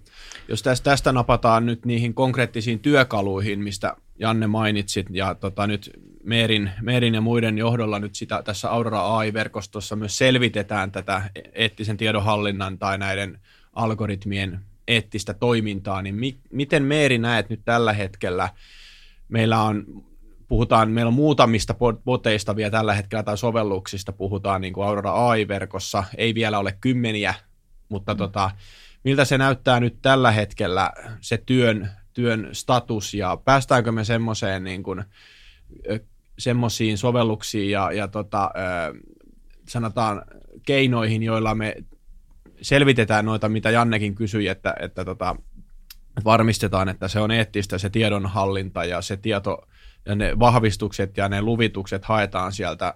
[0.49, 5.91] Jos tästä, tästä napataan nyt niihin konkreettisiin työkaluihin, mistä Janne mainitsit, ja tota, nyt
[6.23, 11.23] Meerin, Meerin ja muiden johdolla nyt sitä tässä Aurora AI-verkostossa myös selvitetään tätä
[11.53, 13.41] eettisen tiedonhallinnan tai näiden
[13.73, 18.49] algoritmien eettistä toimintaa, niin mi- miten Meeri näet nyt tällä hetkellä?
[19.29, 20.05] Meillä on
[20.49, 21.75] puhutaan, meillä on muutamista
[22.05, 27.35] boteista vielä tällä hetkellä tai sovelluksista puhutaan niin kuin Aurora AI-verkossa, ei vielä ole kymmeniä,
[27.89, 28.19] mutta mm.
[28.19, 28.51] tota,
[29.05, 30.91] miltä se näyttää nyt tällä hetkellä
[31.21, 35.05] se työn, työn status ja päästäänkö me semmoiseen niin kuin,
[36.39, 38.51] semmoisiin sovelluksiin ja, ja tota,
[39.69, 40.23] sanotaan
[40.67, 41.77] keinoihin, joilla me
[42.63, 45.37] selvitetään noita, mitä Jannekin kysyi, että, että tota,
[46.25, 49.69] varmistetaan, että se on eettistä se tiedonhallinta ja se tieto,
[50.07, 52.95] ja ne vahvistukset ja ne luvitukset haetaan sieltä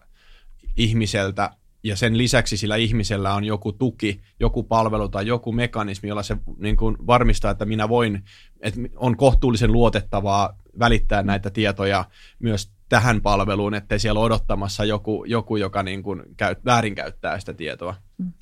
[0.76, 1.50] ihmiseltä
[1.82, 6.36] ja sen lisäksi sillä ihmisellä on joku tuki, joku palvelu tai joku mekanismi, jolla se
[6.58, 8.24] niin kuin varmistaa, että minä voin,
[8.60, 12.04] että on kohtuullisen luotettavaa välittää näitä tietoja
[12.38, 17.94] myös tähän palveluun, ettei siellä odottamassa joku, joku joka niin kuin käy, väärinkäyttää sitä tietoa.
[18.18, 18.32] Mm.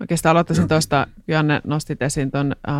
[0.00, 2.74] Oikeastaan aloittaisin tuosta, Janne nostit esiin tuon äh,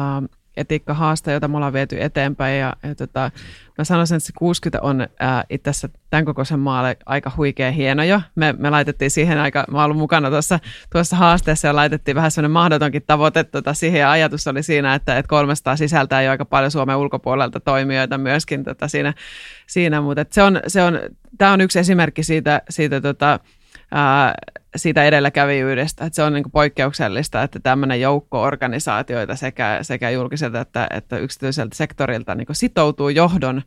[0.57, 2.61] etiikkahaaste, jota me ollaan viety eteenpäin.
[2.61, 3.31] Ja, ja tota,
[3.79, 8.03] mä sanoisin, että se 60 on ää, itse asiassa tämän kokoisen maalle aika huikea hieno
[8.05, 8.21] jo.
[8.35, 10.59] Me, me laitettiin siihen aika, mä ollut mukana tuossa,
[10.93, 14.01] tuossa haasteessa ja laitettiin vähän semmoinen mahdotonkin tavoite tota, siihen.
[14.01, 18.65] Ja ajatus oli siinä, että, että 300 sisältää jo aika paljon Suomen ulkopuolelta toimijoita myöskin
[18.65, 19.15] tota, siinä,
[19.67, 20.01] siinä.
[20.01, 21.01] Mutta se on, se on,
[21.39, 23.41] tämä on yksi esimerkki siitä, siitä tota,
[23.91, 24.35] ää,
[24.77, 30.61] siitä edelläkävijyydestä, että se on niin kuin poikkeuksellista, että tämmöinen joukko organisaatioita sekä, sekä julkiselta
[30.61, 33.63] että, että yksityiseltä sektorilta niin kuin sitoutuu johdon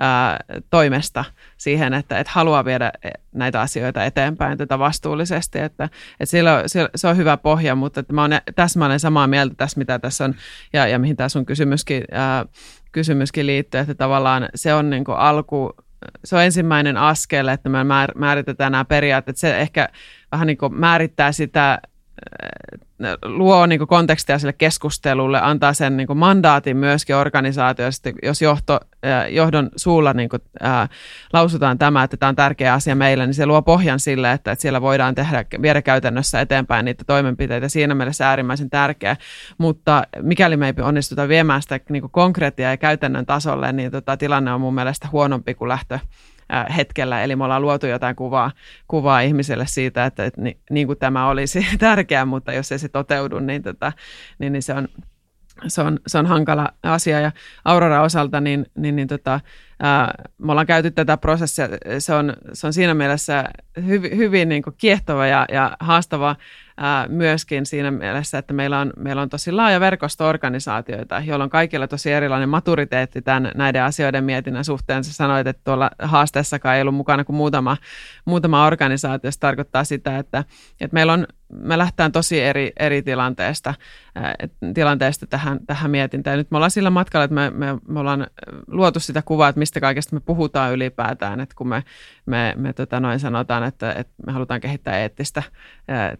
[0.00, 0.38] ää,
[0.70, 1.24] toimesta
[1.56, 2.92] siihen, että, että haluaa viedä
[3.32, 8.12] näitä asioita eteenpäin tätä vastuullisesti, että, että sillä, sillä, se on hyvä pohja, mutta että
[8.12, 10.34] mä olen täsmälleen samaa mieltä tässä, mitä tässä on,
[10.72, 12.44] ja, ja mihin tämä sun kysymyskin, ää,
[12.92, 15.72] kysymyskin liittyy, että tavallaan se on niin kuin alku,
[16.24, 17.78] se on ensimmäinen askel, että me
[18.14, 19.36] määritetään nämä periaatteet.
[19.36, 19.88] Se ehkä
[20.32, 21.78] vähän niin kuin määrittää sitä
[23.24, 28.80] luo niin kuin kontekstia sille keskustelulle, antaa sen niin kuin mandaatin myöskin organisaatioista, jos johto,
[29.30, 30.88] johdon suulla niin kuin, ää,
[31.32, 34.62] lausutaan tämä, että tämä on tärkeä asia meille, niin se luo pohjan sille, että, että
[34.62, 37.68] siellä voidaan tehdä, viedä käytännössä eteenpäin niitä toimenpiteitä.
[37.68, 39.16] Siinä mielessä äärimmäisen tärkeä,
[39.58, 44.16] mutta mikäli me ei onnistuta viemään sitä niin kuin konkreettia ja käytännön tasolle, niin tota,
[44.16, 45.98] tilanne on mun mielestä huonompi kuin lähtö
[46.76, 47.22] hetkellä.
[47.22, 48.50] Eli me ollaan luotu jotain kuvaa,
[48.88, 52.88] kuvaa ihmiselle siitä, että, että niin, niin kuin tämä olisi tärkeää, mutta jos ei se
[52.88, 53.92] toteudu, niin, tota,
[54.38, 54.88] niin, niin se on
[55.66, 57.32] se on, se on hankala asia ja
[57.64, 59.40] Aurora osalta niin, niin, niin tota,
[59.80, 61.68] ää, me ollaan käyty tätä prosessia,
[61.98, 63.44] se on, se on siinä mielessä
[63.86, 66.36] hyv, hyvin niin kuin kiehtova ja, ja haastava
[66.76, 71.50] ää, myöskin siinä mielessä, että meillä on, meillä on tosi laaja verkosto organisaatioita, joilla on
[71.50, 75.04] kaikilla tosi erilainen maturiteetti tämän, näiden asioiden mietinnän suhteen.
[75.04, 77.76] Sä sanoit, että tuolla haasteessakaan ei ollut mukana kuin muutama,
[78.24, 79.30] muutama organisaatio.
[79.30, 80.44] Se tarkoittaa sitä, että,
[80.80, 83.74] että meillä on me lähtään tosi eri, eri tilanteesta,
[84.74, 86.38] tilanteesta tähän, tähän mietintään.
[86.38, 88.26] Nyt me ollaan sillä matkalla, että me, me, me ollaan
[88.66, 91.84] luotu sitä kuvaa, että mistä kaikesta me puhutaan ylipäätään, että kun me,
[92.26, 95.42] me, me tota noin sanotaan, että, että me halutaan kehittää eettistä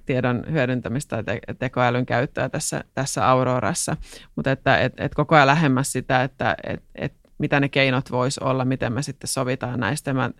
[0.07, 3.97] tiedon hyödyntämistä ja te, tekoälyn käyttöä tässä, tässä Aurorassa,
[4.37, 8.39] mutta että et, et koko ajan lähemmäs sitä, että et, et mitä ne keinot vois
[8.39, 10.15] olla, miten me sitten sovitaan näistä.
[10.15, 10.31] Mä,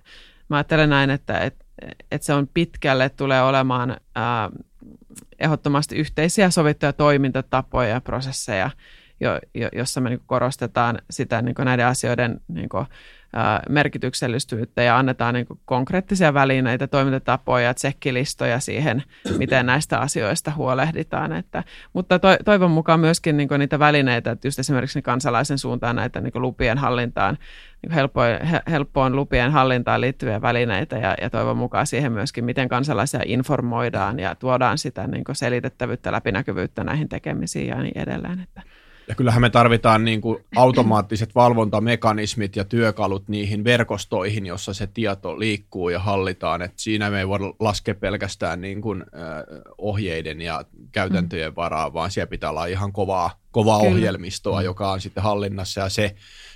[0.49, 1.67] mä ajattelen näin, että et,
[2.11, 4.51] et se on pitkälle, tulee olemaan ää,
[5.39, 8.71] ehdottomasti yhteisiä sovittuja toimintatapoja ja prosesseja,
[9.21, 12.87] jo, jo, jossa me niin korostetaan sitä niin näiden asioiden niin kuin,
[13.69, 19.03] merkityksellisyyttä ja annetaan niin konkreettisia välineitä, toimintatapoja, tsekkilistoja siihen,
[19.39, 21.33] miten näistä asioista huolehditaan.
[21.33, 26.21] Että, mutta to, toivon mukaan myöskin niin niitä välineitä, että just esimerkiksi kansalaisen suuntaan näitä
[26.21, 27.39] niin lupien hallintaan,
[27.85, 28.29] niin helppoon,
[28.71, 34.35] helppoon lupien hallintaan liittyviä välineitä ja, ja toivon mukaan siihen myöskin, miten kansalaisia informoidaan ja
[34.35, 38.41] tuodaan sitä niin selitettävyyttä, läpinäkyvyyttä näihin tekemisiin ja niin edelleen.
[38.41, 38.63] Että.
[39.09, 45.39] Ja kyllähän me tarvitaan niin kuin automaattiset valvontamekanismit ja työkalut niihin verkostoihin, jossa se tieto
[45.39, 46.63] liikkuu ja hallitaan.
[46.63, 49.05] Et siinä me ei voida laskea pelkästään niin kuin,
[49.79, 55.23] ohjeiden ja käytäntöjen varaa, vaan siellä pitää olla ihan kovaa, kovaa ohjelmistoa, joka on sitten
[55.23, 56.15] hallinnassa ja se,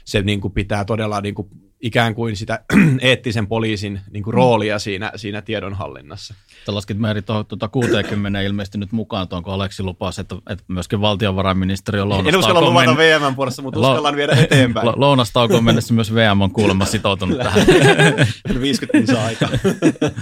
[0.08, 1.48] se niin kuin pitää todella niin kuin
[1.80, 2.64] ikään kuin sitä
[3.00, 6.34] eettisen poliisin niin kuin roolia siinä, siinä tiedonhallinnassa.
[6.66, 12.04] Sä laskit Meri tuota 60 ilmeisesti nyt mukaan, onko Aleksi lupas, että, että myöskin valtiovarainministeriö
[12.04, 12.34] lounastaukoon...
[12.34, 14.86] En uskalla luvata VM puolesta, mutta lo, uskallan viedä eteenpäin.
[14.86, 17.66] Lo, lounastaukoon mennessä myös VM on kuulemma sitoutunut tähän.
[18.60, 19.48] 50 minuuttia aikaa.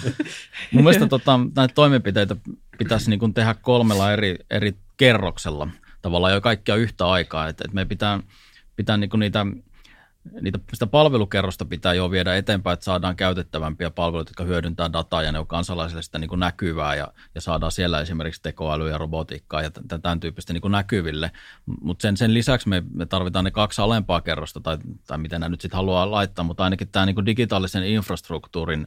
[0.73, 2.37] Mun mielestä tota, näitä toimenpiteitä
[2.79, 5.69] pitäisi niin kuin tehdä kolmella eri, eri kerroksella
[6.03, 8.21] tavallaan jo kaikkia yhtä aikaa, että, että me pitää,
[8.77, 9.47] pitää niin kuin niitä
[10.41, 15.33] niitä, sitä palvelukerrosta pitää jo viedä eteenpäin, että saadaan käytettävämpiä palveluita, jotka hyödyntää dataa ja
[15.33, 19.63] ne on kansalaisille sitä niin kuin näkyvää ja, ja saadaan siellä esimerkiksi tekoälyä ja robotiikkaa
[19.63, 19.71] ja
[20.03, 21.31] tämän tyyppistä niin kuin näkyville.
[21.81, 25.49] Mutta sen, sen lisäksi me, me tarvitaan ne kaksi alempaa kerrosta tai, tai miten nämä
[25.49, 28.87] nyt sitten haluaa laittaa, mutta ainakin tämä niin kuin digitaalisen infrastruktuurin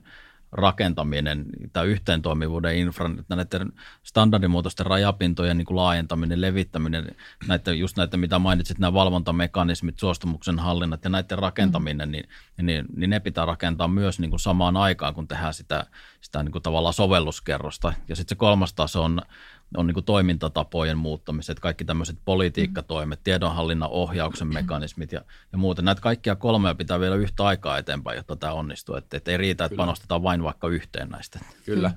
[0.52, 3.72] rakentaminen, tämä yhteentoimivuuden infran, näiden
[4.04, 7.16] standardimuotoisten rajapintojen niin kuin laajentaminen, levittäminen,
[7.48, 12.12] näiden, just näitä, mitä mainitsit, nämä valvontamekanismit, suostumuksen hallinnat ja näiden rakentaminen, mm.
[12.12, 12.30] niin,
[12.62, 15.86] niin, niin ne pitää rakentaa myös niin kuin samaan aikaan, kun tehdään sitä,
[16.22, 17.94] sitä niin kuin tavallaan sovelluskerrosta.
[18.08, 19.22] Ja sitten se kolmas taso on
[19.78, 25.86] on niin kuin toimintatapojen muuttamiset, kaikki tämmöiset politiikkatoimet, tiedonhallinnan ohjauksen mekanismit ja, ja muuten.
[25.86, 28.96] Näitä kaikkia kolmea pitää vielä yhtä aikaa eteenpäin, jotta tämä onnistuu.
[28.96, 29.82] Että, että ei riitä, että Kyllä.
[29.82, 31.40] panostetaan vain vaikka yhteen näistä.
[31.66, 31.92] Kyllä.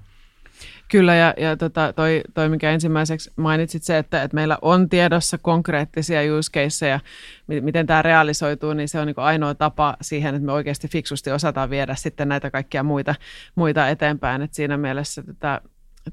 [0.88, 5.38] Kyllä, ja, ja tota, toi, toi, mikä ensimmäiseksi mainitsit se, että, että meillä on tiedossa
[5.38, 7.00] konkreettisia use caseja,
[7.46, 11.70] miten tämä realisoituu, niin se on niin ainoa tapa siihen, että me oikeasti fiksusti osataan
[11.70, 13.14] viedä sitten näitä kaikkia muita,
[13.54, 14.42] muita eteenpäin.
[14.42, 15.60] Et siinä mielessä tätä,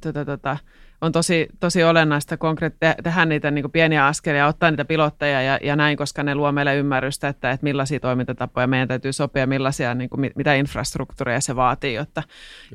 [0.01, 0.57] tätä, tätä
[1.01, 5.75] on tosi, tosi olennaista konkreet- tehdä niitä niin pieniä askelia, ottaa niitä pilotteja ja, ja
[5.75, 10.09] näin, koska ne luo meille ymmärrystä, että, että millaisia toimintatapoja meidän täytyy sopia, millaisia, niin
[10.09, 12.23] kuin, mitä infrastruktuuria se vaatii, jotta,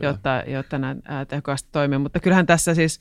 [0.03, 0.97] jotta, jotta nämä
[1.29, 1.99] tehokkaasti toimii.
[1.99, 3.01] Mutta kyllähän tässä siis,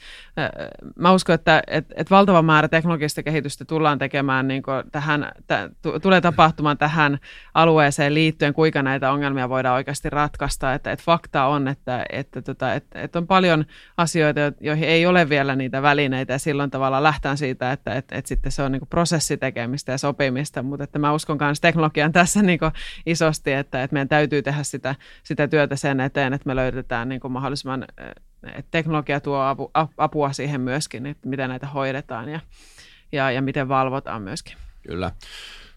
[0.96, 6.22] mä uskon, että, että, että valtava määrä teknologista kehitystä tullaan tekemään, niin tähän, t- tulee
[6.22, 7.20] tapahtumaan tähän
[7.54, 10.74] alueeseen liittyen, kuinka näitä ongelmia voidaan oikeasti ratkaista.
[10.74, 13.66] Että, että fakta on, että, että, että, että, että on paljon
[13.98, 18.30] asioita, joihin ei ole vielä niitä välineitä ja silloin tavallaan lähtään siitä, että, että, että
[18.30, 22.60] sitten se on niin prosessitekemistä ja sopimista, mutta että mä uskon myös teknologian tässä niin
[23.06, 27.22] isosti, että, että meidän täytyy tehdä sitä, sitä työtä sen eteen, että me löydetään niin
[27.30, 27.86] mahdollisimman,
[28.44, 32.40] että teknologia tuo apu, apua siihen myöskin, että miten näitä hoidetaan ja,
[33.12, 34.58] ja, ja miten valvotaan myöskin.
[34.88, 35.12] Kyllä.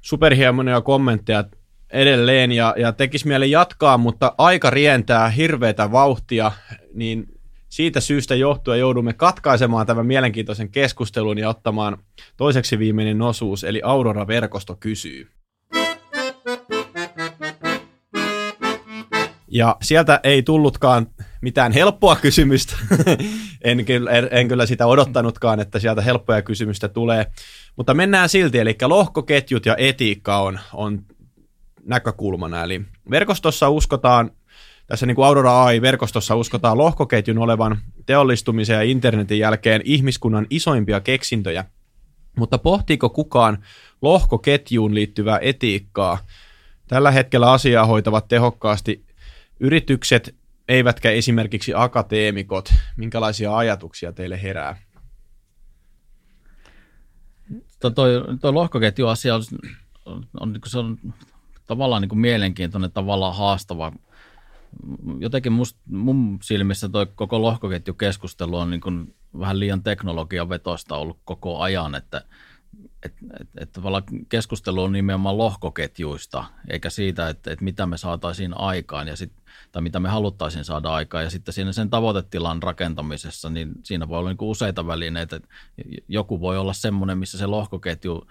[0.01, 1.45] Superhienoja kommentteja
[1.91, 6.53] edelleen ja, ja tekisi mieli jatkaa, mutta aika rientää hirveätä vauhtia,
[6.95, 7.36] niin
[7.77, 11.99] siitä syystä johtuen joudumme katkaisemaan tämän mielenkiintoisen keskustelun ja ottamaan
[12.37, 15.29] toiseksi viimeinen osuus, eli Aurora-verkosto kysyy.
[19.49, 21.07] Ja sieltä ei tullutkaan
[21.43, 22.77] mitään helppoa kysymystä.
[23.64, 27.27] en, kyllä, en kyllä sitä odottanutkaan, että sieltä helppoja kysymystä tulee.
[27.77, 31.03] Mutta mennään silti, eli lohkoketjut ja etiikka on, on
[31.85, 32.62] näkökulmana.
[32.62, 34.31] Eli verkostossa uskotaan
[34.87, 41.64] tässä niin kuin Aurora AI-verkostossa uskotaan lohkoketjun olevan teollistumisen ja internetin jälkeen ihmiskunnan isoimpia keksintöjä.
[42.37, 43.64] Mutta pohtiiko kukaan
[44.03, 46.18] lohkoketjuun liittyvää etiikkaa?
[46.89, 49.07] Tällä hetkellä asiaa hoitavat tehokkaasti
[49.61, 50.34] yritykset,
[50.68, 52.74] eivätkä esimerkiksi akateemikot.
[52.97, 54.76] Minkälaisia ajatuksia teille herää?
[57.80, 58.11] Tuo, toi,
[58.41, 59.43] toi lohkoketjuasia on,
[60.05, 60.99] on, on, se on
[61.66, 63.93] tavallaan niin kuin mielenkiintoinen, tavallaan haastava
[65.18, 71.18] jotenkin must, mun silmissä toi koko lohkoketjukeskustelu on niin kuin vähän liian teknologian vetosta ollut
[71.24, 72.24] koko ajan, että
[73.02, 78.60] et, et, et tavallaan keskustelu on nimenomaan lohkoketjuista, eikä siitä, että, että mitä me saataisiin
[78.60, 79.32] aikaan ja sit,
[79.72, 81.24] tai mitä me haluttaisiin saada aikaan.
[81.24, 85.40] Ja sitten siinä sen tavoitetilan rakentamisessa, niin siinä voi olla niin kuin useita välineitä.
[86.08, 88.26] Joku voi olla semmoinen, missä se lohkoketju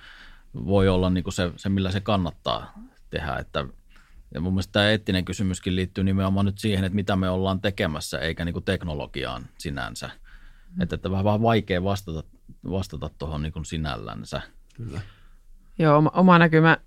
[0.66, 2.74] voi olla niin kuin se, se, millä se kannattaa
[3.10, 3.66] tehdä, että
[4.36, 8.20] ja mun mielestä tämä eettinen kysymyskin liittyy nimenomaan nyt siihen, että mitä me ollaan tekemässä,
[8.20, 10.10] eikä niin kuin teknologiaan sinänsä.
[10.76, 10.82] Mm.
[10.82, 12.24] Että, että vähän vaikea vastata,
[12.70, 14.42] vastata tuohon niin sinällänsä.
[14.74, 15.02] Kyllä.
[15.80, 16.78] Joo, oma, oma näkymä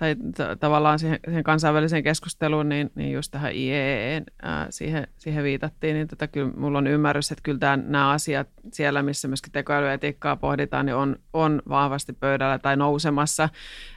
[0.00, 5.44] tai t- tavallaan siihen, siihen kansainväliseen keskusteluun, niin, niin just tähän IEEn, ää, siihen, siihen
[5.44, 9.52] viitattiin, niin tota, kyllä mulla on ymmärrys, että kyllä tämän, nämä asiat siellä, missä myöskin
[9.52, 13.48] tekoälyetiikkaa pohditaan, niin on, on vahvasti pöydällä tai nousemassa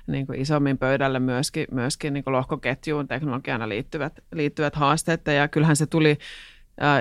[0.08, 5.22] niin kuin isommin pöydälle myöskin, myöskin niin kuin lohkoketjuun teknologiana liittyvät, liittyvät haasteet.
[5.28, 6.18] Ja kyllähän se tuli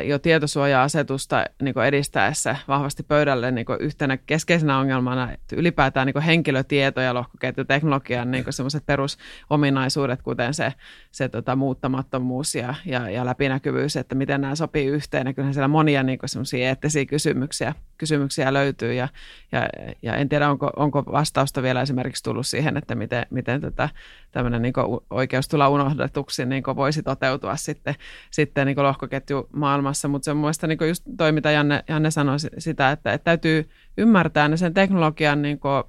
[0.04, 7.14] jo tietosuoja-asetusta niin edistäessä vahvasti pöydälle niin yhtenä keskeisenä ongelmana, että ylipäätään niin henkilötieto ja
[7.14, 10.72] lohkoketjuteknologian niin semmoiset perusominaisuudet, kuten se,
[11.12, 15.26] se tota, muuttamattomuus ja, ja, ja läpinäkyvyys, että miten nämä sopii yhteen.
[15.26, 19.08] Ja kyllähän siellä monia niin semmoisia eettisiä kysymyksiä, kysymyksiä löytyy ja,
[19.52, 19.68] ja,
[20.02, 23.88] ja en tiedä, onko, onko vastausta vielä esimerkiksi tullut siihen, että miten, miten tätä
[24.30, 24.74] tämmöinen niin
[25.10, 27.94] oikeus tulla unohdetuksi niin voisi toteutua sitten,
[28.30, 32.36] sitten niin lohkoketju maailmassa, mutta se on mielestäni niin just toi, mitä Janne, Janne sanoi
[32.58, 35.84] sitä, että, että täytyy ymmärtää ne sen teknologian niin kuin,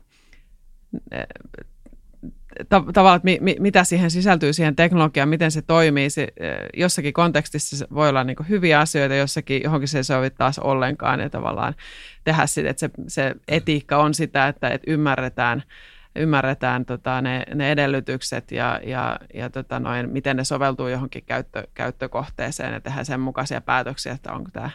[1.11, 1.27] eh,
[2.93, 6.09] tavallaan, mi, mi, mitä siihen sisältyy siihen teknologiaan, miten se toimii.
[6.09, 10.29] Se, eh, jossakin kontekstissa se voi olla niin hyviä asioita, jossakin johonkin se ei sovi
[10.29, 11.75] taas ollenkaan ja tavallaan
[12.23, 15.63] tehdä sitä, että se, se etiikka on sitä, että, että ymmärretään–
[16.15, 21.67] ymmärretään tota, ne, ne edellytykset ja, ja, ja tota noin, miten ne soveltuu johonkin käyttö,
[21.73, 24.69] käyttökohteeseen ja tehdään sen mukaisia päätöksiä, että onko tämä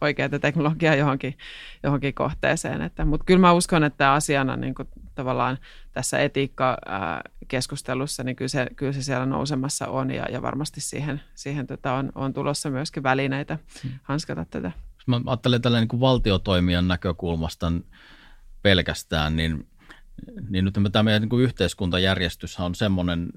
[0.00, 1.38] oikeaa, teknologiaa johonkin,
[1.82, 2.90] johonkin kohteeseen.
[3.04, 5.58] Mutta kyllä mä uskon, että asiana niin kuin, tavallaan
[5.92, 11.66] tässä etiikka-keskustelussa, niin kyllä se, kyllä se siellä nousemassa on ja, ja varmasti siihen, siihen
[11.66, 13.92] tota on, on tulossa myöskin välineitä hmm.
[14.02, 14.72] hanskata tätä.
[15.06, 17.72] Mä ajattelen tällä niin valtiotoimijan näkökulmasta
[18.62, 19.66] pelkästään, niin
[20.48, 23.32] niin nyt tämä meidän niin yhteiskuntajärjestys on semmoinen,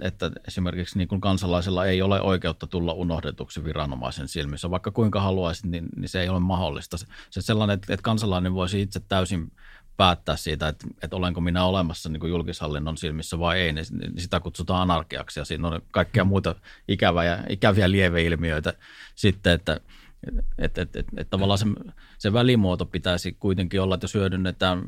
[0.00, 4.70] että, esimerkiksi niin kuin kansalaisella ei ole oikeutta tulla unohdetuksi viranomaisen silmissä.
[4.70, 6.96] Vaikka kuinka haluaisit, niin, niin se ei ole mahdollista.
[6.96, 9.52] Se, se sellainen, että, että kansalainen voisi itse täysin
[9.96, 14.20] päättää siitä, että, että olenko minä olemassa niin kuin julkishallinnon silmissä vai ei, niin, niin
[14.20, 16.54] sitä kutsutaan anarkiaksi ja siinä on kaikkia muita
[16.88, 18.74] ikäviä, ikäviä lieveilmiöitä
[19.14, 19.80] sitten, että
[20.28, 21.66] että että että että tavallaan se,
[22.18, 24.82] se välimuoto pitäisi kuitenkin olla, että jos hyödynnetään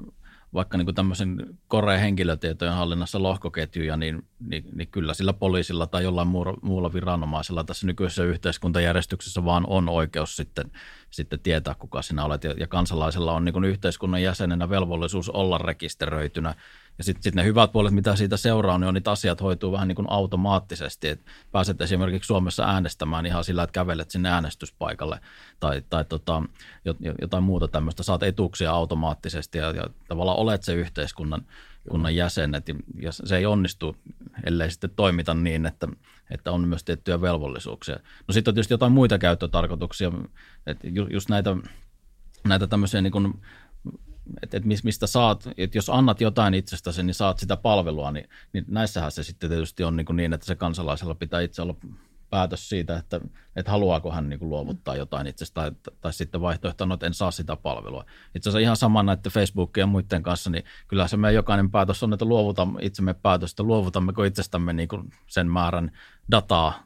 [0.55, 6.05] vaikka niin kuin tämmöisen koreen henkilötietojen hallinnassa lohkoketjuja, niin, niin, niin kyllä sillä poliisilla tai
[6.05, 6.29] jollain
[6.63, 10.73] muulla, viranomaisella tässä nykyisessä yhteiskuntajärjestyksessä vaan on oikeus sitten,
[11.11, 12.45] sitten tietää, kuka sinä olet.
[12.45, 16.55] Ja, ja kansalaisella on niin kuin yhteiskunnan jäsenenä velvollisuus olla rekisteröitynä
[17.01, 19.89] ja sitten sit ne hyvät puolet, mitä siitä seuraa, niin on niitä asiat hoituu vähän
[19.89, 21.09] niin kuin automaattisesti.
[21.09, 21.21] Et
[21.53, 25.21] pääset esimerkiksi Suomessa äänestämään ihan sillä, että kävelet sinne äänestyspaikalle
[25.61, 26.43] tai, tai tota,
[27.21, 28.03] jotain muuta tämmöistä.
[28.03, 31.43] Saat etuuksia automaattisesti ja, ja tavallaan olet se yhteiskunnan
[31.91, 32.69] kunnan jäsenet.
[33.03, 33.97] Ja se ei onnistu,
[34.45, 35.89] ellei sitten toimita niin, että,
[36.31, 37.97] että on myös tiettyjä velvollisuuksia.
[38.29, 40.13] No sitten on tietysti jotain muita käyttötarkoituksia,
[40.67, 41.57] että just näitä,
[42.45, 43.41] näitä tämmöisiä niin kuin
[44.43, 48.65] että et mistä saat, että jos annat jotain itsestäsi, niin saat sitä palvelua, niin, niin
[48.69, 51.75] näissähän se sitten tietysti on niin, kuin niin että se kansalaisella pitää itse olla
[52.31, 53.21] päätös siitä, että,
[53.57, 57.31] että haluaako hän niin kuin luovuttaa jotain itsestä, tai, tai sitten vaihtoehtona, että en saa
[57.31, 58.05] sitä palvelua.
[58.35, 62.03] Itse asiassa ihan sama näiden Facebookin ja muiden kanssa, niin kyllä se meidän jokainen päätös
[62.03, 65.93] on, että luovutamme itsemme päätöstä, luovutammeko itsestämme niin kuin sen määrän
[66.31, 66.83] dataa,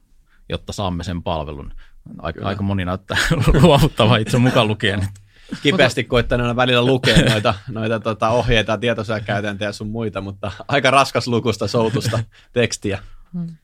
[0.49, 1.72] jotta saamme sen palvelun.
[2.18, 3.18] Aika, aika moni näyttää
[3.62, 5.03] luovuttava itse mukaan lukien.
[5.03, 5.20] Että
[5.62, 11.68] kipeästi koittaneena välillä lukea noita, noita tota, ohjeita, tietosuojakäytäntöjä sun muita, mutta aika raskas lukusta
[11.68, 12.18] soutusta
[12.53, 12.99] tekstiä.
[13.32, 13.57] Hmm.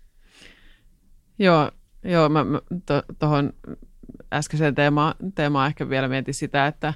[1.38, 1.70] Joo,
[2.04, 2.60] joo mä, mä
[3.18, 3.72] tuohon to,
[4.32, 6.94] äskeiseen teemaan, teemaan ehkä vielä mietin sitä, että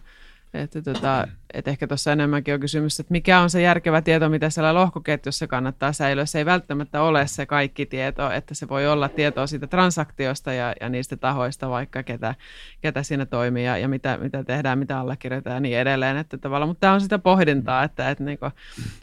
[0.55, 4.50] että, tota, että ehkä tuossa enemmänkin on kysymys, että mikä on se järkevä tieto, mitä
[4.50, 6.26] siellä lohkoketjussa kannattaa säilyä.
[6.26, 10.74] Se ei välttämättä ole se kaikki tieto, että se voi olla tietoa siitä transaktiosta ja,
[10.80, 12.34] ja niistä tahoista vaikka, ketä,
[12.80, 16.16] ketä siinä toimii ja, ja mitä, mitä tehdään, mitä allekirjoitetaan ja niin edelleen.
[16.16, 18.46] Että tavallaan, mutta tämä on sitä pohdintaa, että, että, niinku,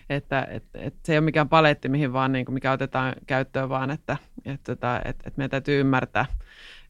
[0.10, 3.92] että, että, että se ei ole mikään paletti, mihin vaan niinku, mikä otetaan käyttöön, vaan
[3.92, 6.26] että, että, että, että, että meidän täytyy ymmärtää,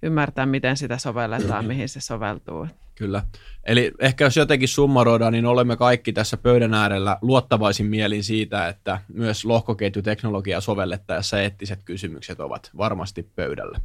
[0.01, 2.67] ymmärtää, miten sitä sovelletaan, mihin se soveltuu.
[3.01, 3.23] Kyllä.
[3.63, 8.99] Eli ehkä jos jotenkin summaroidaan, niin olemme kaikki tässä pöydän äärellä luottavaisin mielin siitä, että
[9.13, 13.79] myös lohkoketjuteknologiaa sovellettaessa eettiset kysymykset ovat varmasti pöydällä.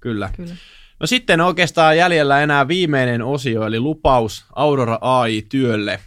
[0.00, 0.30] Kyllä.
[0.36, 0.54] Kyllä.
[1.00, 6.00] No sitten oikeastaan jäljellä enää viimeinen osio, eli lupaus Aurora AI-työlle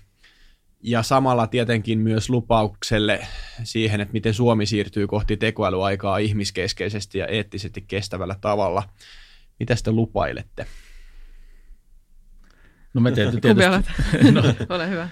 [0.84, 3.28] ja samalla tietenkin myös lupaukselle
[3.64, 8.84] siihen, että miten Suomi siirtyy kohti tekoälyaikaa ihmiskeskeisesti ja eettisesti kestävällä tavalla.
[9.60, 10.66] Mitä te lupailette?
[12.96, 14.42] No me tietysti, tietysti no,
[14.76, 15.10] Ole hyvä.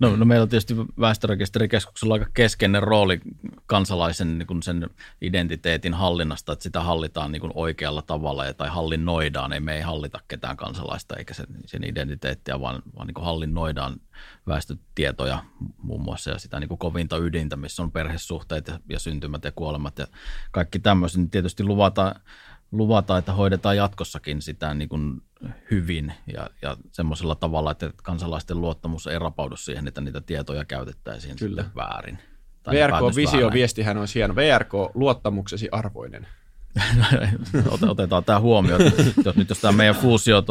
[0.00, 3.20] No, no meillä on tietysti väestörekisterikeskuksella aika keskeinen rooli
[3.66, 4.90] kansalaisen niin kuin sen
[5.20, 9.52] identiteetin hallinnasta, että sitä hallitaan niin kuin oikealla tavalla tai hallinnoidaan.
[9.52, 13.96] Ei me ei hallita ketään kansalaista eikä sen, sen identiteettiä, vaan, vaan niin kuin hallinnoidaan
[14.46, 15.44] väestötietoja
[15.82, 19.52] muun muassa ja sitä niin kuin kovinta ydintä, missä on perhesuhteet ja, ja syntymät ja
[19.52, 20.06] kuolemat ja
[20.50, 21.18] kaikki tämmöiset.
[21.18, 22.14] Niin tietysti luvataan
[22.72, 25.22] luvata, että hoidetaan jatkossakin sitä niin kuin
[25.70, 31.36] hyvin ja, ja semmoisella tavalla, että kansalaisten luottamus ei rapaudu siihen, että niitä tietoja käytettäisiin
[31.36, 31.64] Kyllä.
[31.76, 32.18] väärin.
[32.70, 34.36] VRK-visio-viestihän on hieno.
[34.36, 36.26] VRK, luottamuksesi arvoinen.
[37.88, 38.80] Otetaan tämä huomioon.
[39.24, 40.44] Jos nyt jos tämä meidän fuusio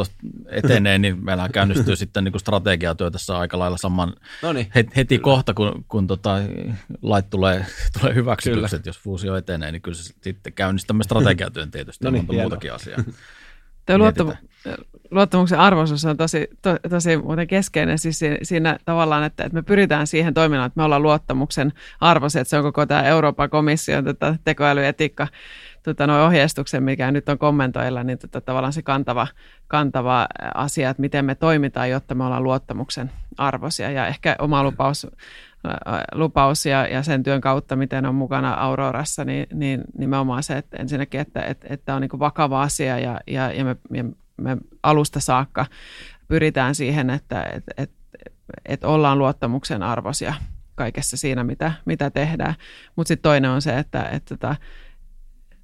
[0.48, 4.66] etenee, niin meillä käynnistyy sitten niin strategiatyö tässä aika lailla saman Noniin,
[4.96, 5.24] heti kyllä.
[5.24, 6.36] kohta, kun, kun tota,
[7.02, 7.66] lait tulee,
[8.00, 8.86] tulee hyväksytykset.
[8.86, 12.04] Jos fuusio etenee, niin kyllä sitten käynnistämme strategiatyön tietysti.
[12.04, 12.98] Noniin, monta muutakin asiaa.
[13.86, 14.53] Tuo luottamu-
[15.10, 19.62] luottamuksen arvoisuus on tosi, to, tosi muuten keskeinen siis siinä, siinä tavallaan, että, että me
[19.62, 24.04] pyritään siihen toiminnan, että me ollaan luottamuksen arvoisia, että se on koko tämä Euroopan komission
[24.04, 25.28] tota, tekoälyetiikka
[25.82, 29.26] tota, ohjeistuksen, mikä nyt on kommentoilla, niin tota, tavallaan se kantava,
[29.68, 33.90] kantava asia, että miten me toimitaan, jotta me ollaan luottamuksen arvoisia.
[33.90, 35.06] Ja ehkä oma lupaus,
[36.14, 40.76] lupaus ja, ja sen työn kautta, miten on mukana Aurorassa, niin, niin nimenomaan se, että
[40.76, 43.76] ensinnäkin, että, että, että on niin vakava asia ja, ja, ja me,
[44.44, 45.66] me alusta saakka
[46.28, 47.96] pyritään siihen, että, että, että,
[48.64, 50.34] että ollaan luottamuksen arvoisia
[50.74, 52.54] kaikessa siinä, mitä, mitä tehdään.
[52.96, 54.56] Mutta sitten toinen on se, että, että, että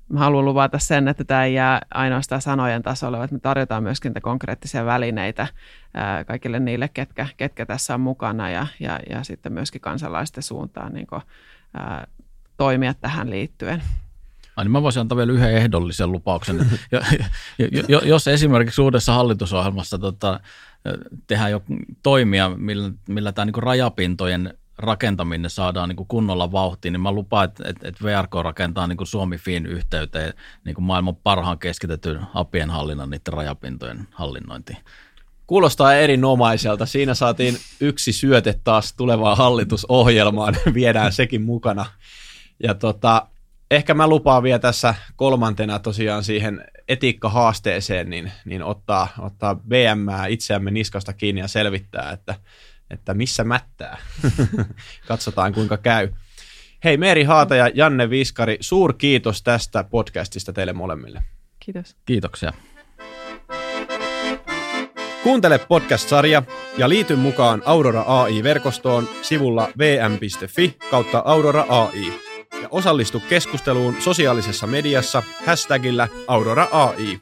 [0.08, 4.12] mä haluan luvata sen, että tämä ei jää ainoastaan sanojen tasolle, vaan me tarjotaan myöskin
[4.22, 5.46] konkreettisia välineitä
[5.94, 10.92] ää, kaikille niille, ketkä, ketkä tässä on mukana ja, ja, ja sitten myöskin kansalaisten suuntaan
[10.92, 11.22] niin kuin,
[11.74, 12.06] ää,
[12.56, 13.82] toimia tähän liittyen.
[14.56, 16.56] Ai niin mä voisin antaa vielä yhden ehdollisen lupauksen.
[16.92, 17.00] ja,
[17.88, 20.40] ja, jos esimerkiksi uudessa hallitusohjelmassa tota,
[21.26, 21.62] tehdään jo
[22.02, 27.68] toimia, millä, millä tämä niin rajapintojen rakentaminen saadaan niin kunnolla vauhtiin, niin mä lupaan, että,
[27.68, 30.34] että, että VRK rakentaa niin kuin Suomi-Fin yhteyteen
[30.64, 34.78] niin maailman parhaan keskitetyn apien hallinnan niiden rajapintojen hallinnointiin.
[35.46, 36.86] Kuulostaa erinomaiselta.
[36.86, 40.56] Siinä saatiin yksi syöte taas tulevaan hallitusohjelmaan.
[40.74, 41.86] Viedään sekin mukana.
[42.62, 43.26] Ja tota,
[43.70, 50.70] ehkä mä lupaan vielä tässä kolmantena tosiaan siihen etiikkahaasteeseen, niin, niin ottaa, ottaa BM itseämme
[50.70, 52.34] niskasta kiinni ja selvittää, että
[52.90, 53.98] että missä mättää.
[55.08, 56.08] Katsotaan kuinka käy.
[56.84, 61.22] Hei Meeri Haata ja Janne Viskari, suur kiitos tästä podcastista teille molemmille.
[61.60, 61.96] Kiitos.
[62.04, 62.52] Kiitoksia.
[65.22, 66.42] Kuuntele podcast-sarja
[66.78, 72.29] ja liity mukaan Aurora AI-verkostoon sivulla vm.fi kautta Aurora AI.
[72.62, 77.20] Ja osallistu keskusteluun sosiaalisessa mediassa hashtagillä Aurora AI.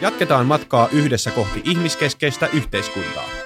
[0.00, 3.41] Jatketaan matkaa yhdessä kohti ihmiskeskeistä yhteiskuntaa.